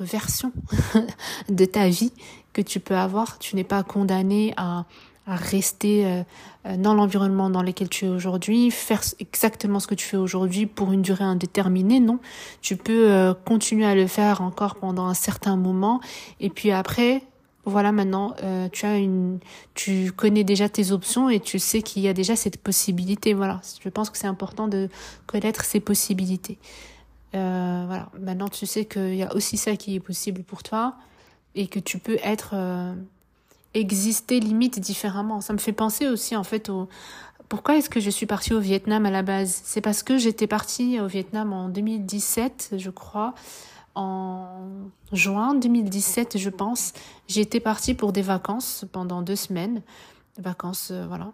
[0.00, 0.52] versions
[1.48, 2.12] de ta vie
[2.52, 3.38] que tu peux avoir.
[3.38, 4.84] Tu n'es pas condamné à,
[5.28, 6.22] rester euh,
[6.66, 10.66] euh, dans l'environnement dans lequel tu es aujourd'hui, faire exactement ce que tu fais aujourd'hui
[10.66, 12.18] pour une durée indéterminée, non.
[12.62, 16.00] Tu peux euh, continuer à le faire encore pendant un certain moment
[16.40, 17.22] et puis après,
[17.68, 18.34] voilà maintenant
[18.72, 19.38] tu as une
[19.74, 23.60] tu connais déjà tes options et tu sais qu'il y a déjà cette possibilité voilà.
[23.82, 24.88] Je pense que c'est important de
[25.26, 26.58] connaître ces possibilités.
[27.32, 28.10] Voilà.
[28.20, 30.94] Maintenant tu sais qu'il y a aussi ça qui est possible pour toi
[31.54, 32.54] et que tu peux être
[33.74, 35.40] exister limite différemment.
[35.40, 36.88] Ça me fait penser aussi en fait au
[37.48, 39.62] pourquoi est-ce que je suis partie au Vietnam à la base?
[39.64, 43.34] C'est parce que j'étais partie au Vietnam en 2017, je crois,
[43.98, 44.46] en
[45.12, 46.92] juin 2017, je pense.
[47.26, 49.82] J'étais partie pour des vacances pendant deux semaines,
[50.38, 51.32] vacances, euh, voilà,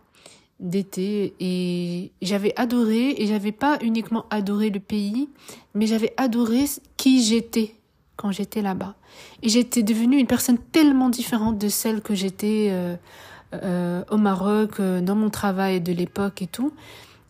[0.61, 5.29] d'été, et j'avais adoré, et j'avais pas uniquement adoré le pays,
[5.75, 6.65] mais j'avais adoré
[6.97, 7.75] qui j'étais
[8.17, 8.95] quand j'étais là-bas.
[9.43, 12.97] Et j'étais devenue une personne tellement différente de celle que j'étais euh,
[13.53, 16.73] euh, au Maroc, dans mon travail de l'époque et tout.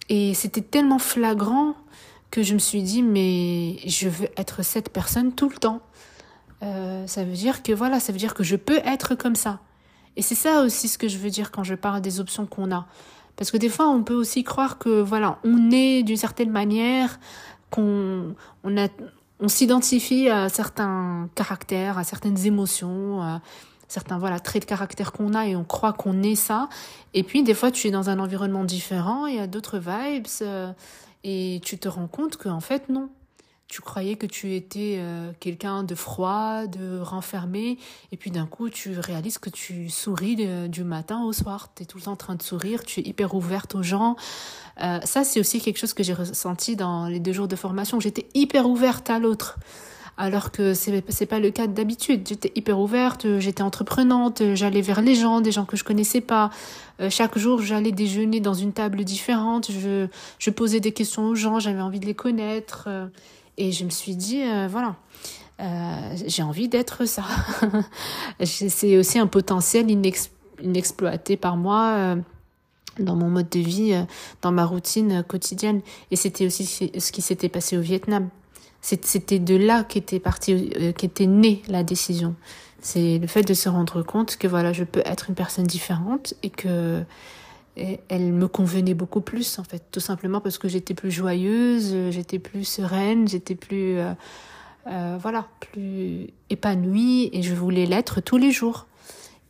[0.08, 1.74] Et c'était tellement flagrant
[2.34, 5.80] que je me suis dit, mais je veux être cette personne tout le temps.
[6.60, 9.60] ça veut dire que voilà, ça veut dire que je peux être comme ça.
[10.16, 12.72] Et c'est ça aussi ce que je veux dire quand je parle des options qu'on
[12.72, 12.86] a.
[13.36, 17.20] Parce que des fois, on peut aussi croire que voilà, on est d'une certaine manière,
[17.70, 23.40] qu'on on s'identifie à certains caractères, à certaines émotions,
[23.86, 26.68] certains voilà traits de caractère qu'on a et on croit qu'on est ça.
[27.12, 30.26] Et puis des fois tu es dans un environnement différent, il y a d'autres vibes
[30.42, 30.72] euh,
[31.24, 33.10] et tu te rends compte qu'en fait non.
[33.66, 37.78] Tu croyais que tu étais euh, quelqu'un de froid, de renfermé,
[38.12, 40.37] et puis d'un coup tu réalises que tu souris
[40.68, 41.70] du matin au soir.
[41.74, 44.16] Tu es tout le temps en train de sourire, tu es hyper ouverte aux gens,
[44.82, 48.00] euh, ça, c'est aussi quelque chose que j'ai ressenti dans les deux jours de formation.
[48.00, 49.58] J'étais hyper ouverte à l'autre.
[50.16, 52.27] Alors que c'est c'est pas le cas d'habitude.
[52.29, 56.50] J'étais hyper ouverte, j'étais entreprenante, j'allais vers les gens, des gens que je connaissais pas.
[57.00, 59.70] Euh, chaque jour, j'allais déjeuner dans une table différente.
[59.70, 60.07] Je
[60.38, 62.85] je posais des questions aux gens, j'avais envie de les connaître.
[62.87, 63.07] Euh,
[63.57, 64.96] et je me suis dit, voilà,
[66.27, 67.22] j'ai envie d'être ça.
[68.44, 69.88] c'est aussi un potentiel
[70.61, 72.16] inexploité par moi
[72.98, 74.05] dans mon mode de vie, euh,
[74.42, 75.81] dans ma routine quotidienne.
[76.11, 78.29] Et c'était aussi ce qui s'était passé au Vietnam.
[78.84, 82.34] C'était de là qu'était partie, euh, qu'était née la décision.
[82.80, 86.34] C'est le fait de se rendre compte que voilà, je peux être une personne différente
[86.42, 87.02] et que
[87.76, 92.38] elle me convenait beaucoup plus en fait, tout simplement parce que j'étais plus joyeuse, j'étais
[92.38, 94.12] plus sereine, j'étais plus euh,
[94.86, 98.86] euh voilà, plus épanouie et je voulais l'être tous les jours.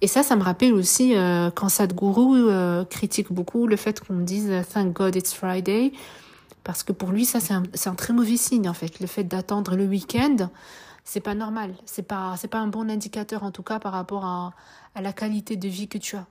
[0.05, 4.19] Et ça, ça me rappelle aussi euh, quand Sadhguru euh, critique beaucoup le fait qu'on
[4.19, 5.93] dise euh, Thank God it's Friday,
[6.65, 8.99] parce que pour lui, ça c'est un, très mauvais signe en fait.
[8.99, 10.49] Le fait d'attendre le week-end,
[11.05, 11.75] c'est pas normal.
[11.85, 14.53] C'est pas pas un bon indicateur en tout cas par rapport à,
[15.01, 16.27] la qualité de vie que tu as.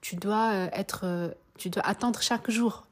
[0.00, 2.86] Tu dois être, tu dois attendre chaque jour.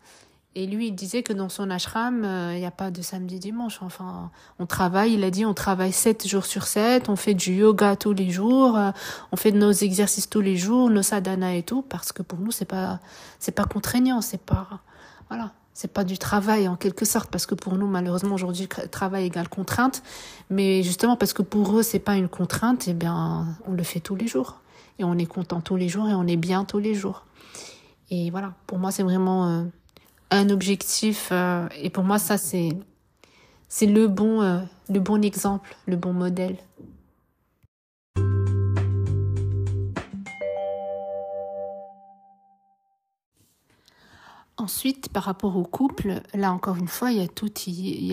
[0.55, 3.79] Et lui, il disait que dans son ashram, il n'y a pas de samedi dimanche.
[3.81, 7.55] Enfin, on travaille, il a dit, on travaille sept jours sur sept, on fait du
[7.55, 8.79] yoga tous les jours,
[9.33, 12.51] on fait nos exercices tous les jours, nos sadhanas et tout, parce que pour nous,
[12.51, 13.01] c'est pas,
[13.39, 14.69] c'est pas contraignant, c'est pas,
[15.31, 19.27] voilà, c'est pas du travail en quelque sorte, parce que pour nous, malheureusement, aujourd'hui, travail
[19.27, 20.03] égale contrainte.
[20.51, 24.01] Mais justement, parce que pour eux, c'est pas une contrainte, eh bien, on le fait
[24.01, 24.61] tous les jours.
[24.99, 27.25] Et on est content tous les jours et on est bien tous les jours.
[28.11, 29.63] Et voilà, pour moi, c'est vraiment, euh,
[30.33, 31.29] un objectif.
[31.31, 32.71] Euh, et pour moi, ça, c'est,
[33.69, 36.57] c'est le bon, euh, le bon exemple, le bon modèle.
[44.63, 47.21] Ensuite, par rapport au couple, là encore une fois, il y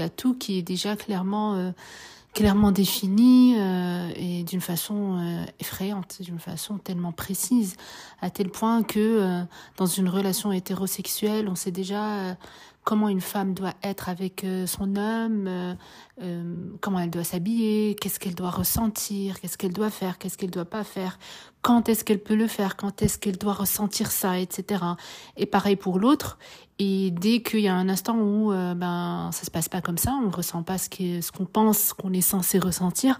[0.01, 6.39] a tout, qui est déjà clairement euh, définie euh, et d'une façon euh, effrayante, d'une
[6.39, 7.75] façon tellement précise,
[8.19, 9.43] à tel point que
[9.77, 12.35] dans une relation hétérosexuelle, on sait déjà
[12.89, 15.77] comment une femme doit être avec son homme,
[16.81, 20.65] comment elle doit s'habiller, qu'est-ce qu'elle doit ressentir, qu'est-ce qu'elle doit faire, qu'est-ce qu'elle doit
[20.65, 21.19] pas faire,
[21.61, 24.83] quand est-ce qu'elle peut le faire, quand est-ce qu'elle doit ressentir ça, etc.
[25.37, 26.39] Et pareil pour l'autre.
[26.79, 29.97] Et dès qu'il y a un instant où euh, ben ça se passe pas comme
[29.97, 33.19] ça, on ressent pas ce qu'on pense qu'on est censé ressentir,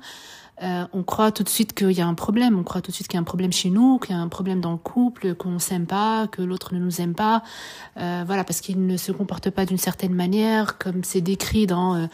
[0.62, 2.96] euh, on croit tout de suite qu'il y a un problème, on croit tout de
[2.96, 4.78] suite qu'il y a un problème chez nous, qu'il y a un problème dans le
[4.78, 7.44] couple, qu'on s'aime pas, que l'autre ne nous aime pas,
[7.98, 12.08] euh, voilà parce qu'il ne se comporte pas d'une certaine manière, comme c'est décrit dans,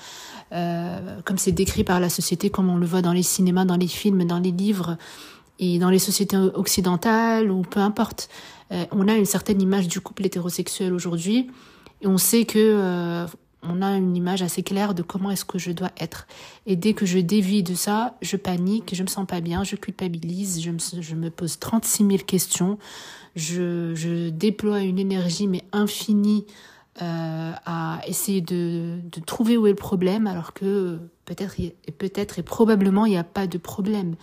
[0.52, 3.78] euh, comme c'est décrit par la société, comme on le voit dans les cinémas, dans
[3.78, 4.98] les films, dans les livres
[5.58, 8.30] et dans les sociétés occidentales ou peu importe.
[8.92, 11.52] On a une certaine image du couple hétérosexuel aujourd'hui
[12.02, 13.26] et on sait que
[13.70, 16.28] on a une image assez claire de comment est-ce que je dois être.
[16.66, 19.76] Et dès que je dévie de ça, je panique, je me sens pas bien, je
[19.76, 22.78] culpabilise, je me, pose 36 000 questions,
[23.36, 26.46] je, déploie une énergie mais infinie
[27.02, 31.56] euh, à essayer de, de, trouver où est le problème, alors que peut-être,
[31.98, 34.16] peut-être et probablement il n'y a pas de problème.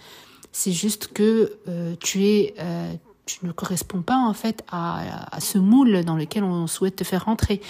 [0.53, 2.93] C'est juste que euh, tu es, euh,
[3.25, 7.05] tu ne corresponds pas en fait à, à, ce moule dans lequel on souhaite te
[7.05, 7.61] faire rentrer.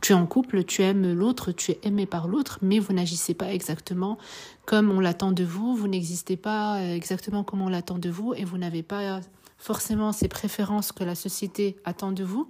[0.00, 3.34] Tu es en couple, tu aimes l'autre, tu es aimé par l'autre, mais vous n'agissez
[3.34, 4.18] pas exactement
[4.66, 8.44] comme on l'attend de vous, vous n'existez pas exactement comme on l'attend de vous, et
[8.44, 9.20] vous n'avez pas
[9.58, 12.48] forcément ces préférences que la société attend de vous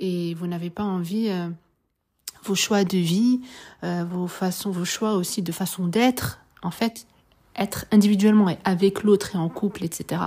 [0.00, 1.48] et vous n'avez pas envie euh,
[2.44, 3.40] vos choix de vie,
[3.82, 7.06] euh, vos façons, vos choix aussi de façon d'être, en fait,
[7.56, 10.20] être individuellement et avec l'autre et en couple, etc.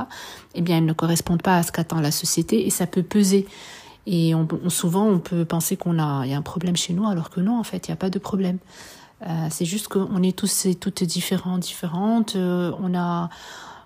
[0.55, 3.47] Eh bien, elles ne correspondent pas à ce qu'attend la société et ça peut peser.
[4.05, 7.29] Et on, souvent, on peut penser qu'on a, y a un problème chez nous, alors
[7.29, 8.57] que non, en fait, il n'y a pas de problème.
[9.25, 12.35] Euh, c'est juste qu'on est tous et toutes différents, différentes.
[12.35, 13.29] Euh, on a,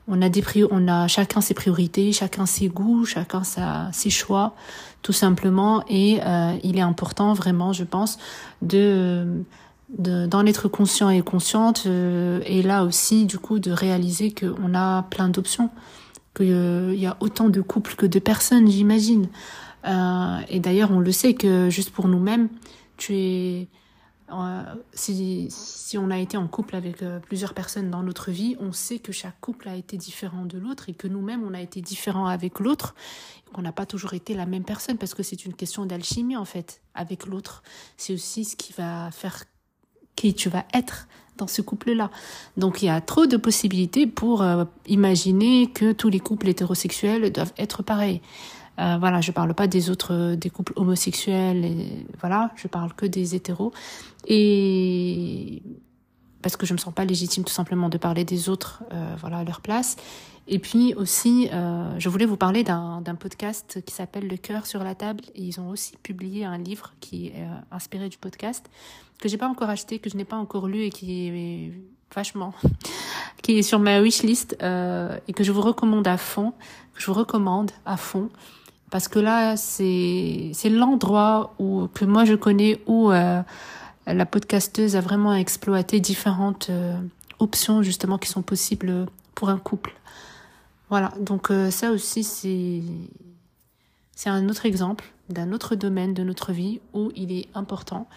[0.08, 4.54] on a des on a chacun ses priorités, chacun ses goûts, chacun sa, ses choix,
[5.02, 5.84] tout simplement.
[5.88, 8.20] Et euh, il est important vraiment, je pense,
[8.62, 9.44] de
[9.98, 15.04] d'en être conscient et consciente euh, et là aussi du coup de réaliser qu'on a
[15.04, 15.70] plein d'options
[16.34, 19.28] qu'il euh, y a autant de couples que de personnes j'imagine
[19.86, 22.48] euh, et d'ailleurs on le sait que juste pour nous-mêmes
[22.98, 23.68] tu es
[24.94, 29.00] si, si, on a été en couple avec plusieurs personnes dans notre vie, on sait
[29.00, 32.28] que chaque couple a été différent de l'autre et que nous-mêmes, on a été différents
[32.28, 32.96] avec l'autre,
[33.52, 36.46] qu'on n'a pas toujours été la même personne parce que c'est une question d'alchimie en
[36.46, 37.62] fait avec l'autre.
[37.98, 39.44] C'est aussi ce qui va faire
[40.30, 41.08] tu vas être
[41.38, 42.10] dans ce couple-là.
[42.58, 47.32] Donc il y a trop de possibilités pour euh, imaginer que tous les couples hétérosexuels
[47.32, 48.22] doivent être pareils.
[48.80, 53.06] Euh, voilà, je parle pas des autres, des couples homosexuels, et, voilà, je parle que
[53.06, 53.74] des hétéros.
[54.28, 55.62] Et
[56.42, 59.40] parce que je me sens pas légitime tout simplement de parler des autres, euh, voilà,
[59.40, 59.98] à leur place.
[60.48, 64.84] Et puis aussi, euh, je voulais vous parler d'un podcast qui s'appelle Le cœur sur
[64.84, 65.24] la table.
[65.36, 68.70] Ils ont aussi publié un livre qui est euh, inspiré du podcast
[69.22, 71.72] que j'ai pas encore acheté, que je n'ai pas encore lu et qui est
[72.14, 72.54] vachement,
[73.44, 76.54] qui est sur ma wishlist euh, et que je vous recommande à fond,
[76.94, 78.30] que je vous recommande à fond
[78.92, 83.42] parce que là c'est c'est l'endroit où que moi je connais où euh,
[84.06, 87.00] la podcasteuse a vraiment exploité différentes euh,
[87.40, 89.94] options justement qui sont possibles pour un couple.
[90.92, 92.84] Voilà, donc euh, ça aussi c'est
[94.14, 98.08] c'est un autre exemple d'un autre domaine de notre vie où il est important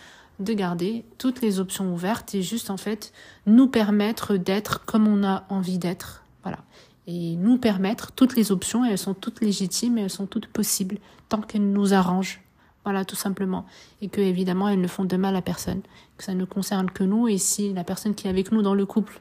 [0.41, 3.12] de garder toutes les options ouvertes et juste en fait
[3.47, 6.25] nous permettre d'être comme on a envie d'être.
[6.43, 6.59] Voilà
[7.07, 10.47] et nous permettre toutes les options, et elles sont toutes légitimes et elles sont toutes
[10.47, 10.99] possibles,
[11.29, 12.41] tant qu'elles nous arrangent.
[12.85, 13.64] Voilà, tout simplement.
[14.03, 15.81] Et que, évidemment, elles ne font de mal à personne.
[16.18, 17.29] Que ça ne concerne que nous.
[17.29, 19.20] Et si la personne qui est avec nous dans le couple,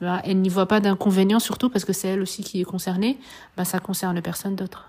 [0.00, 3.18] elle n'y voit pas d'inconvénient, surtout parce que c'est elle aussi qui est concernée,
[3.56, 4.86] bah, ça concerne personne d'autre.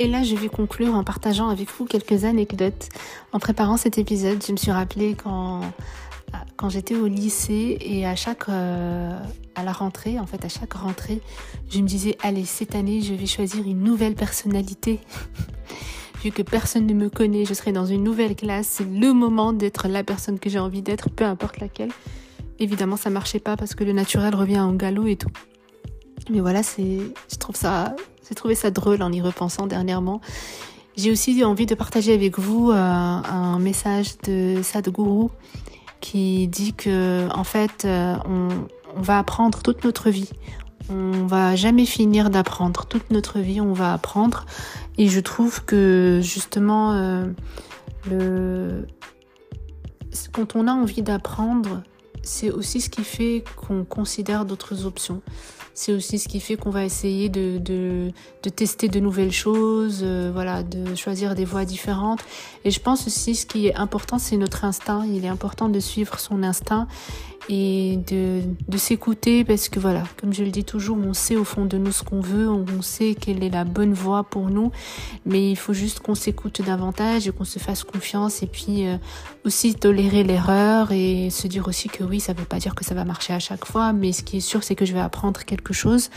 [0.00, 2.88] Et là, je vais conclure en partageant avec vous quelques anecdotes.
[3.32, 5.60] En préparant cet épisode, je me suis rappelé quand
[6.56, 9.16] quand j'étais au lycée et à chaque euh,
[9.54, 11.20] à la rentrée, en fait à chaque rentrée,
[11.70, 15.00] je me disais allez cette année je vais choisir une nouvelle personnalité.
[16.30, 19.88] Que personne ne me connaît, je serai dans une nouvelle classe, c'est le moment d'être
[19.88, 21.90] la personne que j'ai envie d'être, peu importe laquelle.
[22.58, 25.30] Évidemment, ça marchait pas parce que le naturel revient en galop et tout.
[26.30, 27.94] Mais voilà, je trouve ça
[28.28, 30.20] j'ai trouvé ça drôle en y repensant dernièrement.
[30.96, 35.28] J'ai aussi envie de partager avec vous euh, un message de Sadhguru
[36.00, 38.48] qui dit que en fait euh, on,
[38.96, 40.30] on, va apprendre toute notre vie.
[40.88, 44.46] On va jamais finir d'apprendre toute notre vie, on va apprendre.
[44.98, 48.82] Et je trouve que justement euh,
[50.32, 51.82] quand on a envie d'apprendre,
[52.22, 55.22] c'est aussi ce qui fait qu'on considère d'autres options
[55.74, 58.12] c'est aussi ce qui fait qu'on va essayer de,
[58.54, 62.20] tester de nouvelles choses, euh, voilà, de choisir des voies différentes.
[62.64, 65.04] Et je pense aussi ce qui est important, c'est notre instinct.
[65.04, 66.86] Il est important de suivre son instinct
[67.48, 71.44] et de, de s'écouter parce que voilà, comme je le dis toujours, on sait au
[71.44, 74.72] fond de nous ce qu'on veut, on sait quelle est la bonne voie pour nous,
[75.26, 78.96] mais il faut juste qu'on s'écoute davantage et qu'on se fasse confiance et puis euh,
[79.44, 82.94] aussi tolérer l'erreur et se dire aussi que oui, ça veut pas dire que ça
[82.94, 85.44] va marcher à chaque fois, mais ce qui est sûr, c'est que je vais apprendre
[85.44, 86.10] quelque chose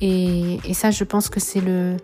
[0.00, 1.96] et, et ça, je pense que c'est le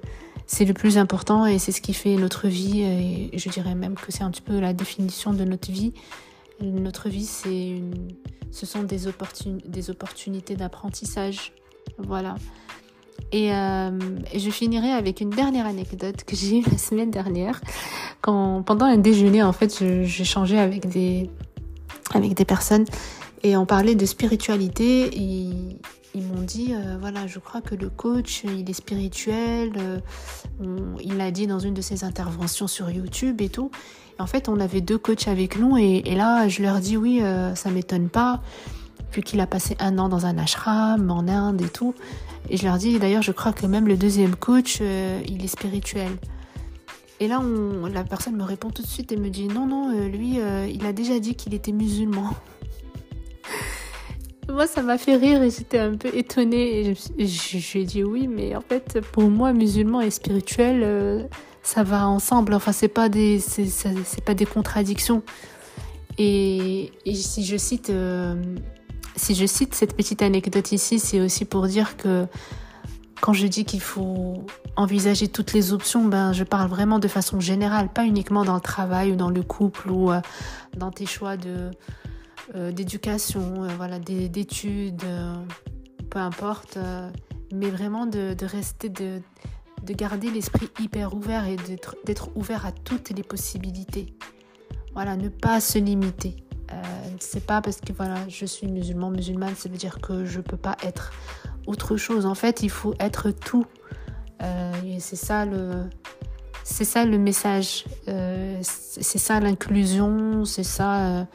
[0.47, 3.95] c'est le plus important et c'est ce qui fait notre vie et je dirais même
[3.95, 5.95] que c'est un petit peu la définition de notre vie.
[6.61, 8.13] Notre vie, c'est une...
[8.53, 11.53] ce sont des, opportunités d'apprentissage.
[11.99, 12.37] Voilà.
[13.33, 13.91] Et, euh,
[14.35, 17.61] je finirai avec une dernière anecdote que j'ai eue la semaine dernière.
[18.21, 21.29] Quand, pendant un déjeuner, en fait, changé avec des,
[22.15, 22.85] avec des personnes
[23.43, 25.09] et on parlait de spiritualité.
[25.17, 25.79] Et
[26.15, 29.73] ils m'ont dit, euh, voilà, je crois que le coach, il est spirituel.
[29.79, 29.99] Euh,
[31.01, 33.71] il l'a dit dans une de ses interventions sur YouTube et tout.
[34.23, 37.55] En fait, on avait deux coachs avec nous et, là, je leur dis, oui, euh,
[37.55, 38.41] ça m'étonne pas,
[39.13, 41.95] vu qu'il a passé un an dans un ashram en Inde et tout.
[42.49, 46.11] Et je leur dis, d'ailleurs, je crois que même le deuxième coach, il est spirituel.
[47.21, 47.41] Et là,
[47.93, 50.41] la personne me répond tout de suite et me dit, non, non, lui,
[50.73, 52.31] il a déjà dit qu'il était musulman.
[54.49, 56.95] Moi, ça m'a fait rire et j'étais un peu étonnée.
[57.19, 61.23] Et je, lui ai dit oui, mais en fait, pour moi, musulman et spirituel, euh,
[61.63, 62.55] ça va ensemble.
[62.55, 65.23] Enfin, c'est pas des, c'est pas des contradictions.
[66.19, 68.35] Et, si je cite, euh,
[69.17, 72.27] si je cite cette petite anecdote ici, c'est aussi pour dire que
[73.21, 74.45] quand je dis qu'il faut
[74.77, 78.61] envisager toutes les options, ben, je parle vraiment de façon générale, pas uniquement dans le
[78.61, 80.21] travail ou dans le couple ou euh,
[80.77, 81.71] dans tes choix de
[82.57, 85.05] euh, d'éducation, voilà, d'études,
[86.11, 86.77] peu importe,
[87.53, 89.21] mais vraiment de, rester, de,
[89.83, 91.57] de garder l'esprit hyper ouvert et
[92.05, 94.15] d'être ouvert à toutes les possibilités.
[94.95, 96.37] Voilà, ne pas se limiter.
[97.21, 100.57] c'est pas parce que voilà, je suis musulman, musulmane, ça veut dire que je peux
[100.57, 101.13] pas être
[101.67, 102.27] autre chose.
[102.27, 103.67] En fait, il faut être tout.
[104.41, 105.85] et c'est ça le,
[106.65, 107.85] c'est ça le message.
[108.07, 110.45] c'est ça l'inclusion.
[110.45, 111.27] C'est ça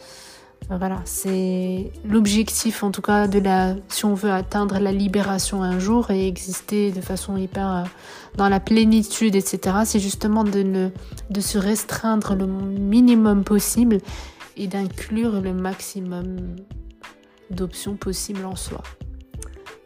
[0.69, 5.79] voilà, c'est l'objectif en tout cas de la, si on veut atteindre la libération un
[5.79, 7.83] jour et exister de façon hyper euh,
[8.35, 9.77] dans la plénitude, etc.
[9.85, 10.91] C'est justement de,
[11.39, 13.99] se restreindre le minimum possible
[14.57, 16.57] et d'inclure le maximum
[17.49, 18.83] d'options possibles en soi.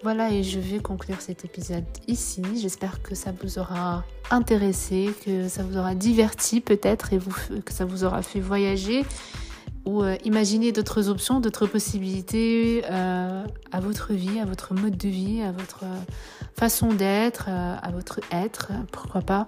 [0.01, 2.41] Voilà, et je vais conclure cet épisode ici.
[2.59, 7.19] J'espère que ça vous aura intéressé, que ça vous aura diverti peut-être et
[7.63, 9.05] que ça vous aura fait voyager
[9.85, 15.07] ou euh, imaginez d'autres options, d'autres possibilités euh, à votre vie, à votre mode de
[15.07, 15.97] vie, à votre euh,
[16.55, 19.47] façon d'être, à votre être, pourquoi pas.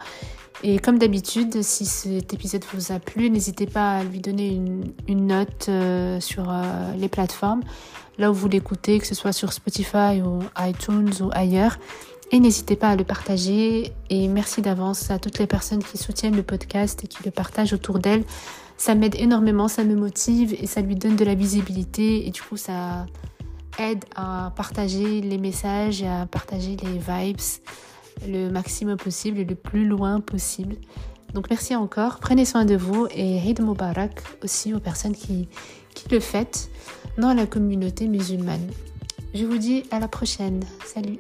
[0.64, 4.94] Et comme d'habitude, si cet épisode vous a plu, n'hésitez pas à lui donner une,
[5.08, 5.70] une note
[6.22, 6.52] sur
[6.98, 7.62] les plateformes,
[8.18, 11.78] là où vous l'écoutez, que ce soit sur Spotify ou iTunes ou ailleurs.
[12.32, 13.92] Et n'hésitez pas à le partager.
[14.10, 17.74] Et merci d'avance à toutes les personnes qui soutiennent le podcast et qui le partagent
[17.74, 18.24] autour d'elles
[18.84, 22.42] ça m'aide énormément, ça me motive et ça lui donne de la visibilité et du
[22.42, 23.06] coup ça
[23.80, 27.40] aide à partager les messages à partager les vibes
[28.28, 30.76] le maximum possible et le plus loin possible.
[31.34, 35.48] Donc merci encore, prenez soin de vous et Eid Mubarak aussi aux personnes qui,
[35.96, 36.70] qui le fêtent
[37.18, 38.68] dans la communauté musulmane.
[39.34, 40.60] Je vous dis à la prochaine.
[40.86, 41.20] Salut